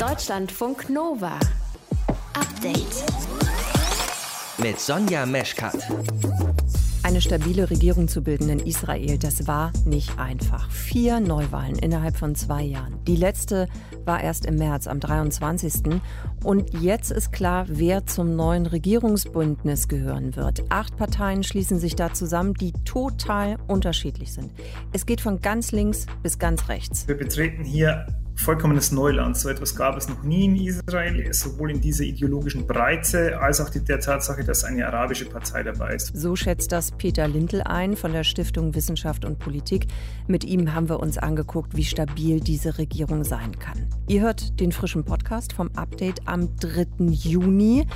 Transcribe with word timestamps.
Deutschlandfunk 0.00 0.88
Nova. 0.88 1.38
Update. 2.32 3.04
Mit 4.56 4.80
Sonja 4.80 5.26
Meschkat. 5.26 5.76
Eine 7.02 7.20
stabile 7.20 7.68
Regierung 7.68 8.08
zu 8.08 8.22
bilden 8.22 8.48
in 8.48 8.60
Israel, 8.60 9.18
das 9.18 9.46
war 9.46 9.72
nicht 9.84 10.18
einfach. 10.18 10.70
Vier 10.70 11.20
Neuwahlen 11.20 11.78
innerhalb 11.78 12.16
von 12.16 12.34
zwei 12.34 12.62
Jahren. 12.62 13.04
Die 13.04 13.16
letzte 13.16 13.68
war 14.06 14.22
erst 14.22 14.46
im 14.46 14.56
März, 14.56 14.86
am 14.86 15.00
23. 15.00 16.00
Und 16.44 16.72
jetzt 16.80 17.10
ist 17.10 17.30
klar, 17.30 17.66
wer 17.68 18.06
zum 18.06 18.36
neuen 18.36 18.64
Regierungsbündnis 18.64 19.86
gehören 19.86 20.34
wird. 20.34 20.62
Acht 20.70 20.96
Parteien 20.96 21.42
schließen 21.42 21.78
sich 21.78 21.94
da 21.94 22.14
zusammen, 22.14 22.54
die 22.54 22.72
total 22.86 23.58
unterschiedlich 23.68 24.32
sind. 24.32 24.50
Es 24.94 25.04
geht 25.04 25.20
von 25.20 25.42
ganz 25.42 25.72
links 25.72 26.06
bis 26.22 26.38
ganz 26.38 26.70
rechts. 26.70 27.06
Wir 27.06 27.18
betreten 27.18 27.64
hier 27.64 28.06
vollkommenes 28.40 28.90
Neuland. 28.90 29.36
So 29.36 29.48
etwas 29.48 29.76
gab 29.76 29.96
es 29.96 30.08
noch 30.08 30.22
nie 30.22 30.46
in 30.46 30.56
Israel, 30.56 31.32
sowohl 31.32 31.70
in 31.70 31.80
dieser 31.80 32.04
ideologischen 32.04 32.66
Breite 32.66 33.38
als 33.40 33.60
auch 33.60 33.68
die, 33.68 33.84
der 33.84 34.00
Tatsache, 34.00 34.44
dass 34.44 34.64
eine 34.64 34.86
arabische 34.86 35.26
Partei 35.26 35.62
dabei 35.62 35.94
ist. 35.94 36.10
So 36.16 36.36
schätzt 36.36 36.72
das 36.72 36.90
Peter 36.92 37.28
Lindl 37.28 37.62
ein 37.62 37.96
von 37.96 38.12
der 38.12 38.24
Stiftung 38.24 38.74
Wissenschaft 38.74 39.24
und 39.24 39.38
Politik. 39.38 39.86
Mit 40.26 40.44
ihm 40.44 40.74
haben 40.74 40.88
wir 40.88 41.00
uns 41.00 41.18
angeguckt, 41.18 41.76
wie 41.76 41.84
stabil 41.84 42.40
diese 42.40 42.78
Regierung 42.78 43.24
sein 43.24 43.58
kann. 43.58 43.86
Ihr 44.08 44.22
hört 44.22 44.58
den 44.58 44.72
frischen 44.72 45.04
Podcast 45.04 45.52
vom 45.52 45.70
Update 45.76 46.26
am 46.26 46.56
3. 46.56 46.86
Juni. 47.10 47.86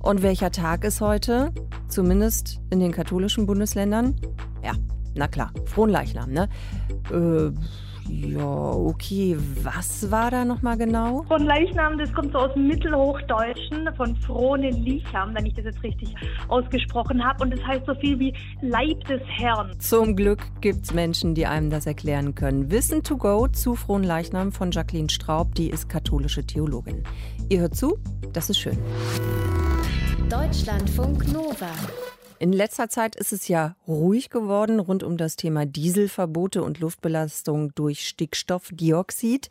Und 0.00 0.22
welcher 0.22 0.50
Tag 0.50 0.84
ist 0.84 1.00
heute? 1.00 1.50
Zumindest 1.88 2.60
in 2.70 2.80
den 2.80 2.92
katholischen 2.92 3.46
Bundesländern? 3.46 4.16
Ja, 4.62 4.72
na 5.14 5.28
klar, 5.28 5.50
Fronleichnam, 5.64 6.30
ne? 6.30 6.48
Äh, 7.10 7.52
ja, 8.08 8.44
okay. 8.44 9.36
Was 9.62 10.10
war 10.10 10.30
da 10.30 10.44
nochmal 10.44 10.76
genau? 10.76 11.24
Von 11.28 11.44
Leichnam, 11.44 11.98
das 11.98 12.12
kommt 12.12 12.32
so 12.32 12.38
aus 12.38 12.52
dem 12.54 12.68
Mittelhochdeutschen, 12.68 13.88
von 13.96 14.16
Frohne 14.16 14.70
Licham, 14.70 15.34
wenn 15.34 15.46
ich 15.46 15.54
das 15.54 15.64
jetzt 15.64 15.82
richtig 15.82 16.14
ausgesprochen 16.48 17.24
habe. 17.24 17.44
Und 17.44 17.52
das 17.52 17.64
heißt 17.66 17.86
so 17.86 17.94
viel 17.94 18.18
wie 18.18 18.34
Leib 18.60 19.04
des 19.04 19.22
Herrn. 19.26 19.78
Zum 19.78 20.16
Glück 20.16 20.40
gibt 20.60 20.84
es 20.84 20.94
Menschen, 20.94 21.34
die 21.34 21.46
einem 21.46 21.70
das 21.70 21.86
erklären 21.86 22.34
können. 22.34 22.70
Wissen 22.70 23.02
to 23.02 23.16
go 23.16 23.48
zu 23.48 23.74
Fronleichnam 23.74 24.52
von 24.52 24.70
Jacqueline 24.70 25.10
Straub, 25.10 25.54
die 25.54 25.70
ist 25.70 25.88
katholische 25.88 26.44
Theologin. 26.44 27.02
Ihr 27.48 27.60
hört 27.60 27.74
zu, 27.74 27.98
das 28.32 28.50
ist 28.50 28.58
schön. 28.58 28.78
Deutschlandfunk 30.28 31.32
Nova. 31.32 31.70
In 32.40 32.52
letzter 32.52 32.88
Zeit 32.88 33.16
ist 33.16 33.32
es 33.32 33.48
ja 33.48 33.76
ruhig 33.86 34.28
geworden 34.28 34.80
rund 34.80 35.02
um 35.02 35.16
das 35.16 35.36
Thema 35.36 35.66
Dieselverbote 35.66 36.62
und 36.62 36.80
Luftbelastung 36.80 37.74
durch 37.74 38.06
Stickstoffdioxid. 38.08 39.48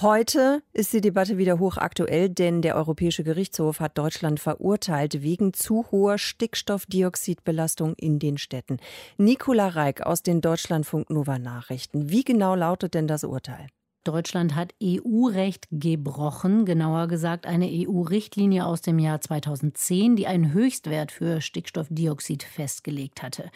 Heute 0.00 0.62
ist 0.72 0.92
die 0.92 1.00
Debatte 1.00 1.38
wieder 1.38 1.58
hochaktuell, 1.58 2.28
denn 2.28 2.62
der 2.62 2.76
Europäische 2.76 3.24
Gerichtshof 3.24 3.80
hat 3.80 3.98
Deutschland 3.98 4.38
verurteilt 4.38 5.22
wegen 5.22 5.54
zu 5.54 5.86
hoher 5.90 6.18
Stickstoffdioxidbelastung 6.18 7.94
in 7.94 8.18
den 8.18 8.38
Städten. 8.38 8.76
Nicola 9.16 9.68
Reik 9.68 10.02
aus 10.02 10.22
den 10.22 10.40
Deutschlandfunk 10.40 11.10
Nova 11.10 11.38
Nachrichten. 11.38 12.10
Wie 12.10 12.22
genau 12.22 12.54
lautet 12.54 12.94
denn 12.94 13.08
das 13.08 13.24
Urteil? 13.24 13.66
Deutschland 14.08 14.54
hat 14.54 14.72
EU-Recht 14.82 15.68
gebrochen, 15.70 16.64
genauer 16.64 17.08
gesagt 17.08 17.44
eine 17.44 17.66
EU-Richtlinie 17.66 18.64
aus 18.64 18.80
dem 18.80 18.98
Jahr 18.98 19.20
2010, 19.20 20.16
die 20.16 20.26
einen 20.26 20.54
Höchstwert 20.54 21.12
für 21.12 21.42
Stickstoffdioxid 21.42 22.42
festgelegt 22.42 23.22
hatte. 23.22 23.50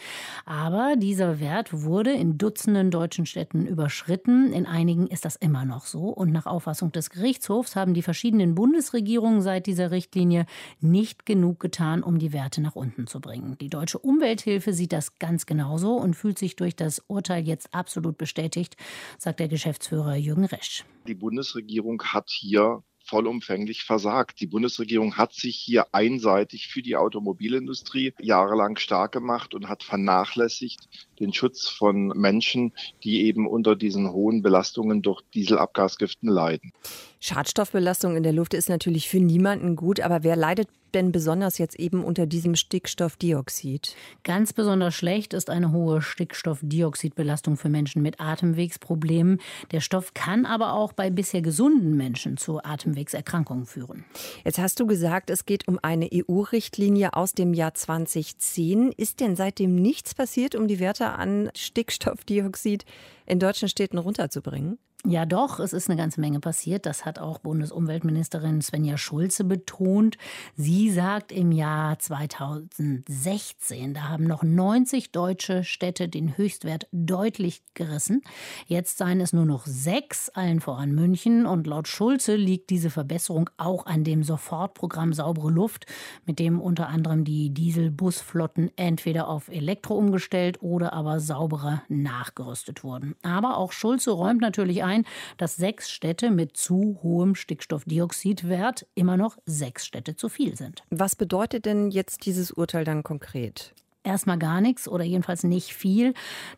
Aber 0.45 0.97
dieser 0.99 1.41
Wert 1.41 1.73
wurde 1.73 2.13
in 2.13 2.37
Dutzenden 2.37 2.91
deutschen 2.91 3.25
Städten 3.25 3.67
überschritten. 3.67 4.53
In 4.53 4.67
einigen 4.67 5.07
ist 5.07 5.25
das 5.25 5.37
immer 5.37 5.65
noch 5.65 5.87
so. 5.87 6.09
Und 6.09 6.33
nach 6.33 6.45
Auffassung 6.45 6.93
des 6.93 7.09
Gerichtshofs 7.09 7.75
haben 7.75 7.95
die 7.95 8.03
verschiedenen 8.03 8.55
Bundesregierungen 8.55 9.41
seit 9.41 9.67
dieser 9.67 9.91
Richtlinie 9.91 10.45
nicht 10.83 11.25
genug 11.25 11.61
getan, 11.61 12.03
um 12.03 12.19
die 12.19 12.35
Werte 12.35 12.61
nach 12.61 12.77
unten 12.77 13.07
zu 13.07 13.23
bringen. 13.23 13.57
Die 13.59 13.71
deutsche 13.71 13.99
Umwelthilfe 13.99 14.75
sieht 14.75 14.93
das 14.93 15.19
ganz 15.19 15.47
genauso 15.47 15.97
und 15.97 16.13
fühlt 16.13 16.39
sich 16.39 16.57
durch 16.57 16.77
das 16.77 17.03
Urteil 17.09 17.43
jetzt 17.43 17.73
absolut 17.73 18.19
bestätigt, 18.19 18.77
sagt 19.17 19.41
der 19.41 19.49
Geschäftsführer 19.49 20.17
Jürgen 20.17 20.42
Jürgen 20.43 20.45
Resch. 20.45 20.85
Die 21.07 21.15
Bundesregierung 21.15 22.03
hat 22.03 22.31
hier 22.31 22.83
vollumfänglich 23.05 23.83
versagt. 23.83 24.41
Die 24.41 24.47
Bundesregierung 24.47 25.17
hat 25.17 25.33
sich 25.35 25.57
hier 25.57 25.93
einseitig 25.93 26.69
für 26.69 26.83
die 26.83 26.97
Automobilindustrie 26.97 28.15
jahrelang 28.21 28.77
stark 28.77 29.13
gemacht 29.13 29.55
und 29.55 29.69
hat 29.69 29.83
vernachlässigt 29.83 30.89
den 31.23 31.33
Schutz 31.33 31.69
von 31.69 32.09
Menschen, 32.09 32.73
die 33.03 33.23
eben 33.23 33.47
unter 33.47 33.77
diesen 33.77 34.13
hohen 34.13 34.43
Belastungen 34.43 35.01
durch 35.01 35.23
Dieselabgasgiften 35.33 36.29
leiden. 36.29 36.73
Schadstoffbelastung 37.21 38.17
in 38.17 38.25
der 38.25 38.33
Luft 38.33 38.53
ist 38.53 38.69
natürlich 38.69 39.09
für 39.09 39.21
niemanden 39.21 39.77
gut, 39.77 40.01
aber 40.01 40.25
wer 40.25 40.37
leidet 40.37 40.69
denn 40.93 41.13
besonders 41.13 41.59
jetzt 41.59 41.79
eben 41.79 42.05
unter 42.05 42.27
diesem 42.27 42.55
Stickstoffdioxid? 42.55 43.95
Ganz 44.25 44.53
besonders 44.53 44.95
schlecht 44.95 45.33
ist 45.33 45.49
eine 45.49 45.73
hohe 45.73 46.03
Stickstoffdioxidbelastung 46.03 47.57
für 47.57 47.69
Menschen 47.69 48.03
mit 48.03 48.21
Atemwegsproblemen. 48.21 49.41
Der 49.71 49.81
Stoff 49.81 50.15
kann 50.15 50.47
aber 50.47 50.75
auch 50.75 50.93
bei 50.93 51.11
bisher 51.11 51.43
gesunden 51.43 51.97
Menschen 51.97 52.37
zu 52.37 52.63
Atemwegserkrankungen 52.63 53.67
führen. 53.67 54.05
Jetzt 54.45 54.59
hast 54.59 54.81
du 54.81 54.87
gesagt, 54.87 55.31
es 55.31 55.47
geht 55.47 55.69
um 55.69 55.79
eine 55.81 56.11
EU-Richtlinie 56.13 57.15
aus 57.15 57.33
dem 57.33 57.55
Jahr 57.55 57.75
2010. 57.75 58.93
Ist 58.93 59.21
denn 59.21 59.37
seitdem 59.37 59.75
nichts 59.75 60.15
passiert, 60.15 60.55
um 60.55 60.69
die 60.69 60.81
Werte 60.81 61.12
an 61.19 61.51
Stickstoffdioxid 61.55 62.85
in 63.27 63.39
deutschen 63.39 63.69
Städten 63.69 63.99
runterzubringen? 63.99 64.79
Ja, 65.05 65.27
doch, 65.27 65.59
es 65.59 65.73
ist 65.73 65.91
eine 65.91 65.97
ganze 65.97 66.21
Menge 66.21 66.39
passiert. 66.39 66.87
Das 66.87 67.05
hat 67.05 67.19
auch 67.19 67.39
Bundesumweltministerin 67.39 68.63
Svenja 68.63 68.97
Schulze 68.97 69.43
betont. 69.43 70.17
Sie 70.55 70.93
sagt 70.93 71.33
im 71.33 71.51
Jahr 71.51 71.99
2016, 71.99 73.95
da 73.95 74.03
haben 74.11 74.29
noch 74.29 74.45
90 74.45 75.11
deutsche 75.11 75.65
Städte 75.65 76.09
den 76.09 76.37
Höchstwert 76.39 76.87
deutlich 76.93 77.63
gerissen. 77.75 78.23
Jetzt 78.67 78.97
seien 78.97 79.21
es 79.21 79.33
nur 79.33 79.45
noch 79.45 79.67
sechs, 79.67 80.29
allen 80.29 80.61
voran 80.61 80.93
München. 80.93 81.47
Und 81.47 81.67
laut 81.67 81.89
Schulze 81.89 82.37
liegt 82.37 82.71
diese 82.71 82.91
Verbesserung 82.91 83.51
auch 83.57 83.87
an 83.87 84.05
dem 84.05 84.23
Sofortprogramm 84.23 85.15
Saubere 85.15 85.51
Luft, 85.51 85.85
mit 86.27 86.39
dem 86.39 86.61
unter 86.61 86.89
anderem 86.89 87.25
die 87.25 87.51
Dieselbusflotten 87.51 88.71
entweder 88.77 89.27
auf 89.27 89.49
Elektro 89.49 89.95
umgestellt 89.97 90.63
oder 90.63 90.93
aber 90.93 91.19
sauberer 91.19 91.83
nachgerüstet 91.89 92.85
wurden. 92.85 93.17
Aber 93.23 93.57
auch 93.57 93.73
Schulze 93.73 94.13
räumt 94.13 94.41
natürlich 94.41 94.85
ein, 94.85 94.92
ein, 94.93 95.05
dass 95.37 95.57
sechs 95.57 95.91
Städte 95.91 96.31
mit 96.31 96.57
zu 96.57 96.99
hohem 97.03 97.35
Stickstoffdioxidwert 97.35 98.87
immer 98.95 99.17
noch 99.17 99.39
sechs 99.47 99.87
Städte 99.87 100.17
zu 100.17 100.29
viel 100.29 100.57
sind. 100.57 100.85
Was 100.91 101.17
bedeutet 101.17 101.67
denn 101.67 101.91
jetzt 101.91 102.27
dieses 102.27 102.51
Urteil 102.51 102.85
dann 102.85 103.03
konkret? 103.03 103.75
Erstmal 104.05 104.39
gar 104.39 104.61
nichts 104.61 104.89
oder 104.89 105.05
jedenfalls 105.05 105.45
nicht 105.45 105.75
viel, 105.75 106.13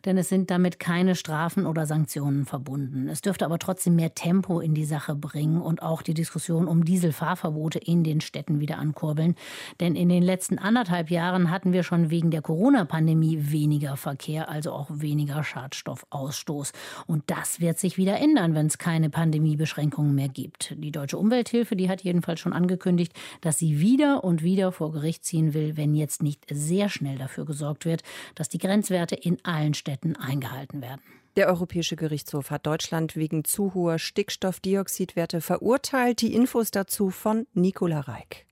denn 0.06 0.16
es 0.16 0.30
sind 0.30 0.50
damit 0.50 0.80
keine 0.80 1.14
Strafen 1.14 1.66
oder 1.66 1.84
Sanktionen 1.84 2.46
verbunden. 2.46 3.06
Es 3.06 3.20
dürfte 3.20 3.44
aber 3.44 3.58
trotzdem 3.58 3.96
mehr 3.96 4.14
Tempo 4.14 4.60
in 4.60 4.72
die 4.72 4.86
Sache 4.86 5.14
bringen 5.14 5.60
und 5.60 5.82
auch 5.82 6.00
die 6.00 6.14
Diskussion 6.14 6.66
um 6.66 6.86
Dieselfahrverbote 6.86 7.78
in 7.78 8.02
den 8.02 8.22
Städten 8.22 8.60
wieder 8.60 8.78
ankurbeln. 8.78 9.34
Denn 9.78 9.94
in 9.94 10.08
den 10.08 10.22
letzten 10.22 10.58
anderthalb 10.58 11.10
Jahren 11.10 11.50
hatten 11.50 11.74
wir 11.74 11.82
schon 11.82 12.08
wegen 12.08 12.30
der 12.30 12.40
Corona-Pandemie 12.40 13.38
weniger 13.50 13.98
Verkehr, 13.98 14.48
also 14.48 14.72
auch 14.72 14.88
weniger 14.90 15.44
Schadstoffausstoß. 15.44 16.72
Und 17.06 17.24
das 17.26 17.60
wird 17.60 17.78
sich 17.78 17.98
wieder 17.98 18.16
ändern, 18.16 18.54
wenn 18.54 18.68
es 18.68 18.78
keine 18.78 19.10
Pandemiebeschränkungen 19.10 20.14
mehr 20.14 20.30
gibt. 20.30 20.74
Die 20.78 20.92
Deutsche 20.92 21.18
Umwelthilfe, 21.18 21.76
die 21.76 21.90
hat 21.90 22.00
jedenfalls 22.00 22.40
schon 22.40 22.54
angekündigt, 22.54 23.12
dass 23.42 23.58
sie 23.58 23.80
wieder 23.80 24.24
und 24.24 24.42
wieder 24.42 24.72
vor 24.72 24.92
Gericht 24.92 25.26
ziehen 25.26 25.52
will, 25.52 25.76
wenn 25.76 25.94
jetzt 25.94 26.22
nicht 26.22 26.46
sehr 26.50 26.88
schnell 26.88 27.18
dafür 27.18 27.33
dafür 27.34 27.44
gesorgt 27.44 27.84
wird, 27.84 28.02
dass 28.34 28.48
die 28.48 28.58
Grenzwerte 28.58 29.14
in 29.14 29.38
allen 29.44 29.74
Städten 29.74 30.16
eingehalten 30.16 30.80
werden. 30.80 31.02
Der 31.36 31.48
Europäische 31.48 31.96
Gerichtshof 31.96 32.50
hat 32.50 32.64
Deutschland 32.64 33.16
wegen 33.16 33.44
zu 33.44 33.74
hoher 33.74 33.98
Stickstoffdioxidwerte 33.98 35.40
verurteilt. 35.40 36.20
Die 36.20 36.32
Infos 36.32 36.70
dazu 36.70 37.10
von 37.10 37.46
Nicola 37.54 38.00
Reik. 38.00 38.46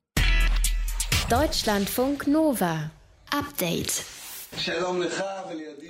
Deutschlandfunk 1.30 2.26
Nova. 2.26 2.90
Update. 3.30 4.04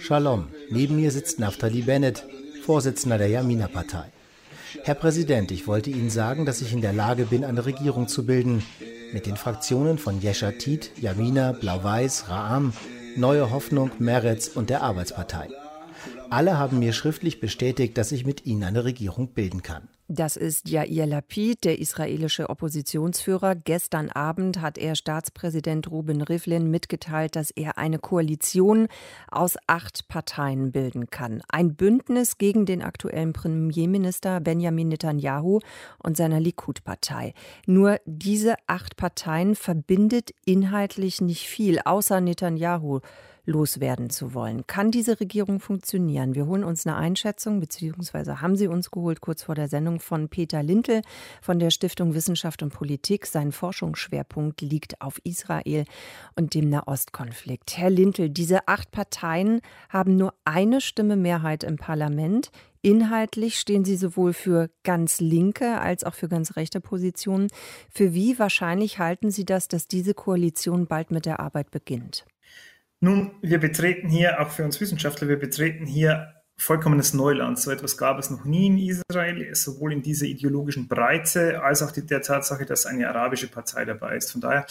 Shalom. 0.00 0.48
Neben 0.70 0.96
mir 0.96 1.10
sitzt 1.10 1.40
Naftali 1.40 1.82
Bennett, 1.82 2.24
Vorsitzender 2.64 3.18
der 3.18 3.28
Yamina-Partei. 3.28 4.12
Herr 4.84 4.94
Präsident, 4.94 5.50
ich 5.50 5.66
wollte 5.66 5.90
Ihnen 5.90 6.10
sagen, 6.10 6.44
dass 6.46 6.60
ich 6.60 6.72
in 6.72 6.82
der 6.82 6.92
Lage 6.92 7.24
bin, 7.24 7.44
eine 7.44 7.64
Regierung 7.64 8.06
zu 8.06 8.24
bilden. 8.24 8.62
Mit 9.12 9.26
den 9.26 9.36
Fraktionen 9.36 9.98
von 9.98 10.22
Yeshatit, 10.22 10.90
Yamina, 10.98 11.52
Blau-Weiß, 11.52 12.26
Ra'am, 12.30 12.72
Neue 13.16 13.50
Hoffnung, 13.50 13.90
Meretz 13.98 14.48
und 14.48 14.70
der 14.70 14.82
Arbeitspartei. 14.82 15.48
Alle 16.30 16.58
haben 16.58 16.78
mir 16.78 16.94
schriftlich 16.94 17.38
bestätigt, 17.38 17.98
dass 17.98 18.10
ich 18.10 18.24
mit 18.24 18.46
ihnen 18.46 18.64
eine 18.64 18.84
Regierung 18.84 19.28
bilden 19.28 19.62
kann. 19.62 19.88
Das 20.14 20.36
ist 20.36 20.68
Yair 20.68 21.06
Lapid, 21.06 21.64
der 21.64 21.78
israelische 21.78 22.50
Oppositionsführer. 22.50 23.54
Gestern 23.54 24.10
Abend 24.10 24.60
hat 24.60 24.76
er 24.76 24.94
Staatspräsident 24.94 25.90
Ruben 25.90 26.20
Rivlin 26.20 26.70
mitgeteilt, 26.70 27.34
dass 27.34 27.50
er 27.50 27.78
eine 27.78 27.98
Koalition 27.98 28.88
aus 29.30 29.56
acht 29.68 30.08
Parteien 30.08 30.70
bilden 30.70 31.08
kann. 31.08 31.40
Ein 31.48 31.76
Bündnis 31.76 32.36
gegen 32.36 32.66
den 32.66 32.82
aktuellen 32.82 33.32
Premierminister 33.32 34.40
Benjamin 34.40 34.88
Netanyahu 34.88 35.60
und 36.02 36.18
seiner 36.18 36.40
Likud-Partei. 36.40 37.32
Nur 37.64 37.98
diese 38.04 38.56
acht 38.66 38.98
Parteien 38.98 39.54
verbindet 39.54 40.34
inhaltlich 40.44 41.22
nicht 41.22 41.48
viel, 41.48 41.78
außer 41.86 42.20
Netanyahu 42.20 43.00
loswerden 43.44 44.10
zu 44.10 44.34
wollen. 44.34 44.66
Kann 44.66 44.90
diese 44.90 45.18
Regierung 45.20 45.60
funktionieren? 45.60 46.34
Wir 46.34 46.46
holen 46.46 46.64
uns 46.64 46.86
eine 46.86 46.96
Einschätzung, 46.96 47.60
beziehungsweise 47.60 48.40
haben 48.40 48.56
Sie 48.56 48.68
uns 48.68 48.90
geholt 48.90 49.20
kurz 49.20 49.42
vor 49.42 49.54
der 49.54 49.68
Sendung 49.68 50.00
von 50.00 50.28
Peter 50.28 50.62
Lintel 50.62 51.02
von 51.40 51.58
der 51.58 51.70
Stiftung 51.70 52.14
Wissenschaft 52.14 52.62
und 52.62 52.72
Politik. 52.72 53.26
Sein 53.26 53.52
Forschungsschwerpunkt 53.52 54.60
liegt 54.60 55.00
auf 55.00 55.20
Israel 55.24 55.84
und 56.36 56.54
dem 56.54 56.68
Nahostkonflikt. 56.68 57.76
Herr 57.76 57.90
Lintel, 57.90 58.30
diese 58.30 58.68
acht 58.68 58.90
Parteien 58.90 59.60
haben 59.88 60.16
nur 60.16 60.34
eine 60.44 60.80
Stimme 60.80 61.16
Mehrheit 61.16 61.64
im 61.64 61.76
Parlament. 61.76 62.50
Inhaltlich 62.84 63.58
stehen 63.58 63.84
sie 63.84 63.96
sowohl 63.96 64.32
für 64.32 64.68
ganz 64.82 65.20
linke 65.20 65.80
als 65.80 66.02
auch 66.02 66.14
für 66.14 66.28
ganz 66.28 66.56
rechte 66.56 66.80
Positionen. 66.80 67.46
Für 67.88 68.12
wie 68.12 68.40
wahrscheinlich 68.40 68.98
halten 68.98 69.30
Sie 69.30 69.44
das, 69.44 69.68
dass 69.68 69.86
diese 69.86 70.14
Koalition 70.14 70.88
bald 70.88 71.12
mit 71.12 71.24
der 71.24 71.38
Arbeit 71.38 71.70
beginnt? 71.70 72.24
Nun, 73.04 73.32
wir 73.42 73.58
betreten 73.58 74.08
hier, 74.08 74.40
auch 74.40 74.50
für 74.50 74.64
uns 74.64 74.80
Wissenschaftler, 74.80 75.26
wir 75.26 75.36
betreten 75.36 75.86
hier 75.86 76.34
vollkommenes 76.56 77.14
Neuland. 77.14 77.58
So 77.58 77.72
etwas 77.72 77.96
gab 77.96 78.16
es 78.20 78.30
noch 78.30 78.44
nie 78.44 78.68
in 78.68 78.78
Israel, 78.78 79.52
sowohl 79.56 79.92
in 79.92 80.02
dieser 80.02 80.26
ideologischen 80.26 80.86
Breite 80.86 81.64
als 81.64 81.82
auch 81.82 81.90
die, 81.90 82.06
der 82.06 82.22
Tatsache, 82.22 82.64
dass 82.64 82.86
eine 82.86 83.08
arabische 83.08 83.48
Partei 83.48 83.84
dabei 83.84 84.14
ist. 84.14 84.30
Von 84.30 84.40
daher 84.40 84.66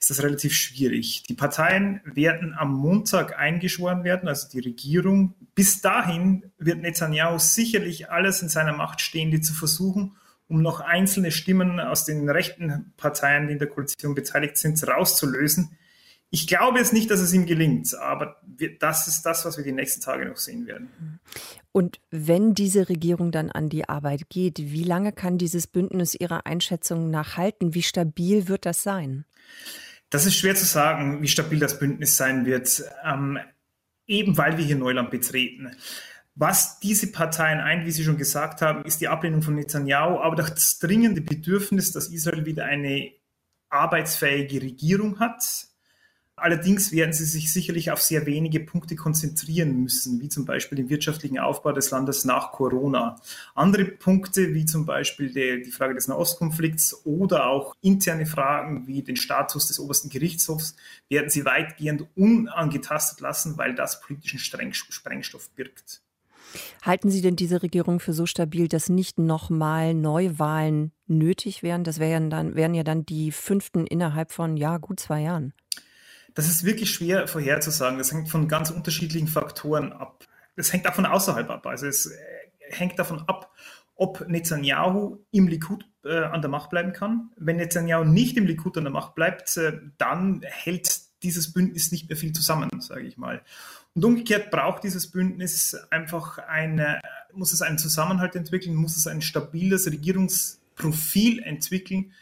ist 0.00 0.08
das 0.08 0.22
relativ 0.22 0.54
schwierig. 0.54 1.24
Die 1.24 1.34
Parteien 1.34 2.00
werden 2.06 2.54
am 2.56 2.72
Montag 2.72 3.38
eingeschworen 3.38 4.02
werden, 4.02 4.30
also 4.30 4.48
die 4.48 4.60
Regierung. 4.60 5.34
Bis 5.54 5.82
dahin 5.82 6.50
wird 6.56 6.80
Netanyahu 6.80 7.38
sicherlich 7.38 8.10
alles 8.10 8.40
in 8.40 8.48
seiner 8.48 8.72
Macht 8.72 9.02
Stehende 9.02 9.42
zu 9.42 9.52
versuchen, 9.52 10.16
um 10.48 10.62
noch 10.62 10.80
einzelne 10.80 11.30
Stimmen 11.30 11.80
aus 11.80 12.06
den 12.06 12.30
rechten 12.30 12.94
Parteien, 12.96 13.48
die 13.48 13.52
in 13.52 13.58
der 13.58 13.68
Koalition 13.68 14.14
beteiligt 14.14 14.56
sind, 14.56 14.82
rauszulösen. 14.88 15.76
Ich 16.34 16.48
glaube 16.48 16.80
es 16.80 16.92
nicht, 16.92 17.12
dass 17.12 17.20
es 17.20 17.32
ihm 17.32 17.46
gelingt, 17.46 17.94
aber 17.94 18.40
wir, 18.44 18.76
das 18.76 19.06
ist 19.06 19.22
das, 19.22 19.44
was 19.44 19.56
wir 19.56 19.62
die 19.62 19.70
nächsten 19.70 20.00
Tage 20.00 20.26
noch 20.26 20.36
sehen 20.36 20.66
werden. 20.66 21.20
Und 21.70 22.00
wenn 22.10 22.54
diese 22.54 22.88
Regierung 22.88 23.30
dann 23.30 23.52
an 23.52 23.68
die 23.68 23.88
Arbeit 23.88 24.30
geht, 24.30 24.58
wie 24.58 24.82
lange 24.82 25.12
kann 25.12 25.38
dieses 25.38 25.68
Bündnis 25.68 26.16
Ihrer 26.16 26.44
Einschätzung 26.44 27.08
nach 27.08 27.36
halten? 27.36 27.74
Wie 27.74 27.84
stabil 27.84 28.48
wird 28.48 28.66
das 28.66 28.82
sein? 28.82 29.26
Das 30.10 30.26
ist 30.26 30.34
schwer 30.34 30.56
zu 30.56 30.64
sagen, 30.64 31.22
wie 31.22 31.28
stabil 31.28 31.60
das 31.60 31.78
Bündnis 31.78 32.16
sein 32.16 32.46
wird, 32.46 32.82
ähm, 33.04 33.38
eben 34.08 34.36
weil 34.36 34.58
wir 34.58 34.64
hier 34.64 34.74
Neuland 34.74 35.12
betreten. 35.12 35.70
Was 36.34 36.80
diese 36.80 37.12
Parteien 37.12 37.60
ein, 37.60 37.86
wie 37.86 37.92
Sie 37.92 38.02
schon 38.02 38.18
gesagt 38.18 38.60
haben, 38.60 38.84
ist 38.84 39.00
die 39.00 39.06
Ablehnung 39.06 39.42
von 39.42 39.54
Netanyahu, 39.54 40.18
aber 40.18 40.34
das 40.34 40.80
dringende 40.80 41.20
Bedürfnis, 41.20 41.92
dass 41.92 42.08
Israel 42.08 42.44
wieder 42.44 42.64
eine 42.64 43.12
arbeitsfähige 43.68 44.62
Regierung 44.62 45.20
hat, 45.20 45.68
Allerdings 46.44 46.92
werden 46.92 47.14
sie 47.14 47.24
sich 47.24 47.50
sicherlich 47.50 47.90
auf 47.90 48.02
sehr 48.02 48.26
wenige 48.26 48.60
Punkte 48.60 48.96
konzentrieren 48.96 49.80
müssen, 49.80 50.20
wie 50.20 50.28
zum 50.28 50.44
Beispiel 50.44 50.76
den 50.76 50.90
wirtschaftlichen 50.90 51.38
Aufbau 51.38 51.72
des 51.72 51.90
Landes 51.90 52.26
nach 52.26 52.52
Corona. 52.52 53.18
Andere 53.54 53.86
Punkte, 53.86 54.52
wie 54.52 54.66
zum 54.66 54.84
Beispiel 54.84 55.32
die, 55.32 55.62
die 55.62 55.70
Frage 55.70 55.94
des 55.94 56.06
Nahostkonflikts 56.06 57.06
oder 57.06 57.46
auch 57.46 57.74
interne 57.80 58.26
Fragen 58.26 58.86
wie 58.86 59.02
den 59.02 59.16
Status 59.16 59.68
des 59.68 59.80
obersten 59.80 60.10
Gerichtshofs, 60.10 60.76
werden 61.08 61.30
sie 61.30 61.46
weitgehend 61.46 62.04
unangetastet 62.14 63.20
lassen, 63.20 63.56
weil 63.56 63.74
das 63.74 64.02
politischen 64.02 64.38
Sprengstoff 64.38 65.48
birgt. 65.56 66.02
Halten 66.82 67.10
Sie 67.10 67.22
denn 67.22 67.36
diese 67.36 67.62
Regierung 67.62 68.00
für 68.00 68.12
so 68.12 68.26
stabil, 68.26 68.68
dass 68.68 68.90
nicht 68.90 69.18
nochmal 69.18 69.94
Neuwahlen 69.94 70.92
nötig 71.06 71.62
wären? 71.62 71.84
Das 71.84 72.00
wären, 72.00 72.28
dann, 72.28 72.54
wären 72.54 72.74
ja 72.74 72.82
dann 72.82 73.06
die 73.06 73.32
fünften 73.32 73.86
innerhalb 73.86 74.30
von 74.30 74.58
ja, 74.58 74.76
gut 74.76 75.00
zwei 75.00 75.22
Jahren. 75.22 75.54
Das 76.34 76.48
ist 76.48 76.64
wirklich 76.64 76.92
schwer 76.92 77.26
vorherzusagen. 77.28 77.98
Das 77.98 78.12
hängt 78.12 78.28
von 78.28 78.48
ganz 78.48 78.70
unterschiedlichen 78.70 79.28
Faktoren 79.28 79.92
ab. 79.92 80.24
Das 80.56 80.72
hängt 80.72 80.88
auch 80.88 80.94
von 80.94 81.06
außerhalb 81.06 81.48
ab. 81.50 81.66
Also 81.66 81.86
es 81.86 82.06
äh, 82.06 82.16
hängt 82.70 82.98
davon 82.98 83.20
ab, 83.28 83.52
ob 83.96 84.28
Netanyahu 84.28 85.18
im 85.30 85.48
Likud 85.48 85.86
äh, 86.04 86.24
an 86.24 86.42
der 86.42 86.50
Macht 86.50 86.70
bleiben 86.70 86.92
kann. 86.92 87.30
Wenn 87.36 87.56
Netanyahu 87.56 88.04
nicht 88.04 88.36
im 88.36 88.46
Likud 88.46 88.76
an 88.76 88.84
der 88.84 88.92
Macht 88.92 89.14
bleibt, 89.14 89.56
äh, 89.56 89.78
dann 89.98 90.42
hält 90.42 91.00
dieses 91.22 91.52
Bündnis 91.52 91.92
nicht 91.92 92.08
mehr 92.08 92.16
viel 92.16 92.32
zusammen, 92.32 92.68
sage 92.80 93.06
ich 93.06 93.16
mal. 93.16 93.42
Und 93.94 94.04
umgekehrt 94.04 94.50
braucht 94.50 94.82
dieses 94.84 95.10
Bündnis 95.10 95.76
einfach 95.90 96.38
eine, 96.38 97.00
muss 97.32 97.52
es 97.52 97.62
einen 97.62 97.78
Zusammenhalt 97.78 98.34
entwickeln, 98.34 98.74
muss 98.74 98.96
es 98.96 99.06
ein 99.06 99.22
stabiles 99.22 99.86
Regierungsprofil 99.86 101.42
entwickeln, 101.42 102.12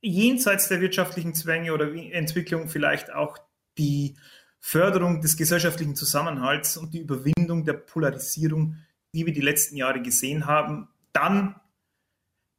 jenseits 0.00 0.68
der 0.68 0.80
wirtschaftlichen 0.80 1.34
Zwänge 1.34 1.74
oder 1.74 1.92
Entwicklung 1.92 2.68
vielleicht 2.68 3.12
auch 3.12 3.38
die 3.78 4.16
Förderung 4.60 5.20
des 5.20 5.36
gesellschaftlichen 5.36 5.94
Zusammenhalts 5.94 6.76
und 6.76 6.92
die 6.92 7.00
Überwindung 7.00 7.64
der 7.64 7.74
Polarisierung, 7.74 8.76
die 9.14 9.24
wir 9.24 9.32
die 9.32 9.40
letzten 9.40 9.76
Jahre 9.76 10.02
gesehen 10.02 10.46
haben, 10.46 10.88
dann 11.12 11.54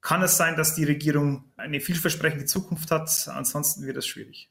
kann 0.02 0.22
es 0.22 0.38
sein, 0.38 0.56
dass 0.56 0.76
die 0.76 0.86
Regierung 0.86 1.52
eine 1.58 1.82
vielversprechende 1.82 2.46
Zukunft 2.46 2.90
hat. 2.90 3.28
Ansonsten 3.28 3.86
wird 3.86 3.98
es 3.98 4.08
schwierig. 4.08 4.50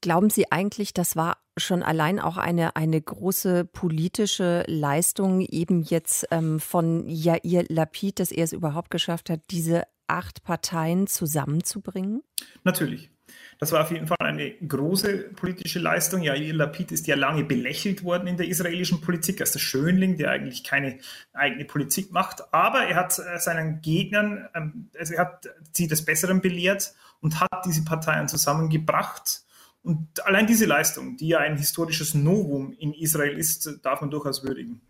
Glauben 0.00 0.30
Sie 0.30 0.50
eigentlich, 0.50 0.94
das 0.94 1.14
war 1.14 1.38
schon 1.56 1.82
allein 1.82 2.18
auch 2.18 2.36
eine, 2.36 2.74
eine 2.74 3.00
große 3.00 3.64
politische 3.64 4.64
Leistung, 4.66 5.42
eben 5.42 5.82
jetzt 5.82 6.26
ähm, 6.30 6.58
von 6.58 7.08
Jair 7.08 7.64
Lapid, 7.68 8.18
dass 8.18 8.32
er 8.32 8.44
es 8.44 8.52
überhaupt 8.52 8.90
geschafft 8.90 9.30
hat, 9.30 9.40
diese 9.50 9.84
acht 10.08 10.42
Parteien 10.42 11.06
zusammenzubringen? 11.06 12.22
Natürlich. 12.64 13.11
Das 13.58 13.70
war 13.70 13.82
auf 13.82 13.90
jeden 13.90 14.06
Fall 14.06 14.16
eine 14.20 14.50
große 14.50 15.30
politische 15.36 15.78
Leistung. 15.78 16.22
Yair 16.22 16.52
Lapid 16.52 16.90
ist 16.90 17.06
ja 17.06 17.14
lange 17.14 17.44
belächelt 17.44 18.02
worden 18.02 18.26
in 18.26 18.36
der 18.36 18.48
israelischen 18.48 19.00
Politik 19.00 19.40
als 19.40 19.52
der 19.52 19.60
Schönling, 19.60 20.16
der 20.16 20.30
eigentlich 20.30 20.64
keine 20.64 20.98
eigene 21.32 21.64
Politik 21.64 22.10
macht. 22.10 22.52
Aber 22.52 22.84
er 22.86 22.96
hat 22.96 23.18
äh, 23.18 23.38
seinen 23.38 23.80
Gegnern, 23.80 24.48
ähm, 24.54 24.90
also 24.98 25.14
er 25.14 25.20
hat 25.20 25.48
sie 25.72 25.86
des 25.86 26.04
Besseren 26.04 26.40
belehrt 26.40 26.94
und 27.20 27.40
hat 27.40 27.64
diese 27.64 27.84
Parteien 27.84 28.28
zusammengebracht. 28.28 29.42
Und 29.84 30.24
allein 30.26 30.46
diese 30.46 30.66
Leistung, 30.66 31.16
die 31.16 31.28
ja 31.28 31.38
ein 31.38 31.56
historisches 31.56 32.14
Novum 32.14 32.72
in 32.72 32.92
Israel 32.92 33.36
ist, 33.36 33.78
darf 33.82 34.00
man 34.00 34.10
durchaus 34.10 34.44
würdigen. 34.44 34.80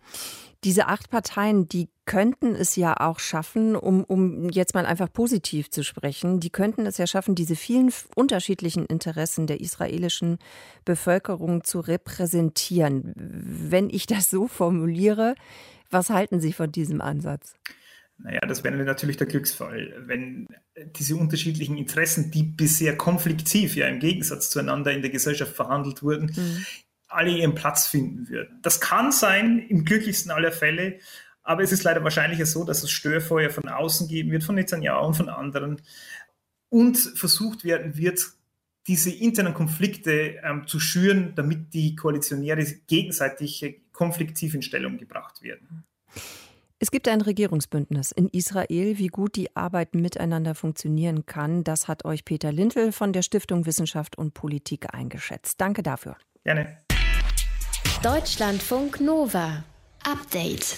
Diese 0.64 0.86
acht 0.86 1.10
Parteien, 1.10 1.68
die 1.68 1.88
könnten 2.04 2.54
es 2.54 2.76
ja 2.76 2.94
auch 3.00 3.18
schaffen, 3.18 3.74
um, 3.74 4.04
um 4.04 4.48
jetzt 4.48 4.74
mal 4.74 4.86
einfach 4.86 5.12
positiv 5.12 5.70
zu 5.70 5.82
sprechen, 5.82 6.38
die 6.38 6.50
könnten 6.50 6.86
es 6.86 6.98
ja 6.98 7.06
schaffen, 7.06 7.34
diese 7.34 7.56
vielen 7.56 7.92
unterschiedlichen 8.14 8.86
Interessen 8.86 9.46
der 9.46 9.60
israelischen 9.60 10.38
Bevölkerung 10.84 11.64
zu 11.64 11.80
repräsentieren. 11.80 13.12
Wenn 13.16 13.90
ich 13.90 14.06
das 14.06 14.30
so 14.30 14.46
formuliere, 14.46 15.34
was 15.90 16.10
halten 16.10 16.40
Sie 16.40 16.52
von 16.52 16.70
diesem 16.70 17.00
Ansatz? 17.00 17.54
Naja, 18.18 18.40
das 18.46 18.62
wäre 18.62 18.76
natürlich 18.76 19.16
der 19.16 19.26
Glücksfall, 19.26 19.94
wenn 20.06 20.46
diese 20.96 21.16
unterschiedlichen 21.16 21.76
Interessen, 21.76 22.30
die 22.30 22.44
bisher 22.44 22.96
konfliktiv, 22.96 23.74
ja 23.74 23.88
im 23.88 23.98
Gegensatz 23.98 24.50
zueinander 24.50 24.92
in 24.92 25.02
der 25.02 25.10
Gesellschaft 25.10 25.54
verhandelt 25.56 26.02
wurden, 26.02 26.26
mhm 26.36 26.66
alle 27.14 27.30
ihren 27.30 27.54
Platz 27.54 27.86
finden 27.86 28.28
würden. 28.28 28.58
Das 28.62 28.80
kann 28.80 29.12
sein, 29.12 29.58
im 29.68 29.84
glücklichsten 29.84 30.30
aller 30.30 30.52
Fälle, 30.52 30.98
aber 31.42 31.62
es 31.62 31.72
ist 31.72 31.84
leider 31.84 32.04
wahrscheinlicher 32.04 32.46
so, 32.46 32.64
dass 32.64 32.82
es 32.82 32.90
Störfeuer 32.90 33.50
von 33.50 33.68
außen 33.68 34.08
geben 34.08 34.30
wird, 34.30 34.44
von 34.44 34.54
Netanyahu 34.54 35.06
und 35.06 35.14
von 35.14 35.28
anderen, 35.28 35.82
und 36.68 36.96
versucht 36.96 37.64
werden 37.64 37.96
wird, 37.96 38.24
diese 38.86 39.10
internen 39.10 39.54
Konflikte 39.54 40.40
ähm, 40.42 40.66
zu 40.66 40.80
schüren, 40.80 41.34
damit 41.34 41.72
die 41.74 41.94
Koalitionäre 41.94 42.64
gegenseitig 42.86 43.82
konfliktiv 43.92 44.54
in 44.54 44.62
Stellung 44.62 44.98
gebracht 44.98 45.42
werden. 45.42 45.84
Es 46.78 46.90
gibt 46.90 47.06
ein 47.06 47.20
Regierungsbündnis 47.20 48.10
in 48.10 48.28
Israel. 48.28 48.98
Wie 48.98 49.06
gut 49.06 49.36
die 49.36 49.54
Arbeit 49.54 49.94
miteinander 49.94 50.56
funktionieren 50.56 51.26
kann, 51.26 51.62
das 51.62 51.86
hat 51.86 52.04
euch 52.04 52.24
Peter 52.24 52.50
Lintel 52.50 52.90
von 52.90 53.12
der 53.12 53.22
Stiftung 53.22 53.66
Wissenschaft 53.66 54.18
und 54.18 54.34
Politik 54.34 54.92
eingeschätzt. 54.92 55.60
Danke 55.60 55.84
dafür. 55.84 56.16
Gerne. 56.42 56.82
Deutschlandfunk 58.02 59.00
Nova. 59.00 59.62
Update. 60.02 60.76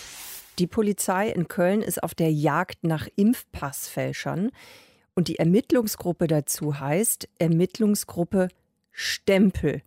Die 0.58 0.66
Polizei 0.66 1.30
in 1.30 1.48
Köln 1.48 1.80
ist 1.80 2.02
auf 2.02 2.14
der 2.14 2.30
Jagd 2.30 2.84
nach 2.84 3.08
Impfpassfälschern. 3.16 4.50
Und 5.14 5.28
die 5.28 5.38
Ermittlungsgruppe 5.38 6.26
dazu 6.26 6.78
heißt 6.78 7.26
Ermittlungsgruppe 7.38 8.48
Stempel. 8.92 9.80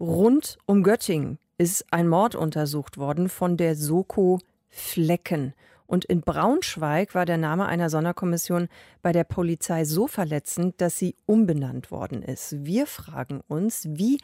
Rund 0.00 0.56
um 0.64 0.82
Göttingen 0.82 1.38
ist 1.58 1.84
ein 1.92 2.08
Mord 2.08 2.34
untersucht 2.34 2.96
worden 2.96 3.28
von 3.28 3.58
der 3.58 3.76
Soko 3.76 4.38
Flecken. 4.70 5.52
Und 5.86 6.06
in 6.06 6.22
Braunschweig 6.22 7.14
war 7.14 7.26
der 7.26 7.36
Name 7.36 7.66
einer 7.66 7.90
Sonderkommission 7.90 8.68
bei 9.02 9.12
der 9.12 9.24
Polizei 9.24 9.84
so 9.84 10.06
verletzend, 10.06 10.80
dass 10.80 10.98
sie 10.98 11.14
umbenannt 11.26 11.90
worden 11.90 12.22
ist. 12.22 12.64
Wir 12.64 12.86
fragen 12.86 13.42
uns, 13.48 13.86
wie 13.90 14.18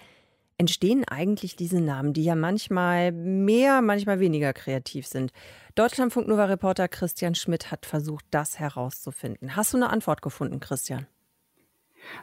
entstehen 0.60 1.04
eigentlich 1.08 1.56
diese 1.56 1.80
Namen, 1.80 2.12
die 2.12 2.22
ja 2.22 2.34
manchmal 2.34 3.12
mehr, 3.12 3.80
manchmal 3.80 4.20
weniger 4.20 4.52
kreativ 4.52 5.06
sind? 5.06 5.32
Deutschlandfunk 5.74 6.28
Nova 6.28 6.44
Reporter 6.44 6.86
Christian 6.86 7.34
Schmidt 7.34 7.72
hat 7.72 7.86
versucht, 7.86 8.26
das 8.30 8.58
herauszufinden. 8.58 9.56
Hast 9.56 9.72
du 9.72 9.78
eine 9.78 9.88
Antwort 9.88 10.20
gefunden, 10.20 10.60
Christian? 10.60 11.06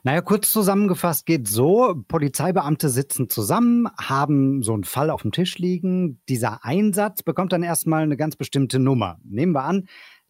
Naja, 0.04 0.22
kurz 0.22 0.52
zusammengefasst 0.52 1.26
geht 1.26 1.48
so, 1.48 1.96
Polizeibeamte 2.08 2.90
sitzen 2.90 3.28
zusammen, 3.30 3.88
haben 4.00 4.62
so 4.62 4.74
einen 4.74 4.84
Fall 4.84 5.10
auf 5.10 5.24
dem 5.24 5.32
Tisch 5.32 5.58
liegen. 5.58 6.22
Dieser 6.30 6.64
Einsatz 6.64 7.24
bekommt 7.24 7.54
dann 7.54 7.64
erstmal 7.64 8.04
eine 8.04 8.18
ganz 8.18 8.36
bestimmte 8.36 8.78
Nummer. 8.78 9.20
Nehmen 9.24 9.54
wir 9.54 9.64
an, 9.64 9.88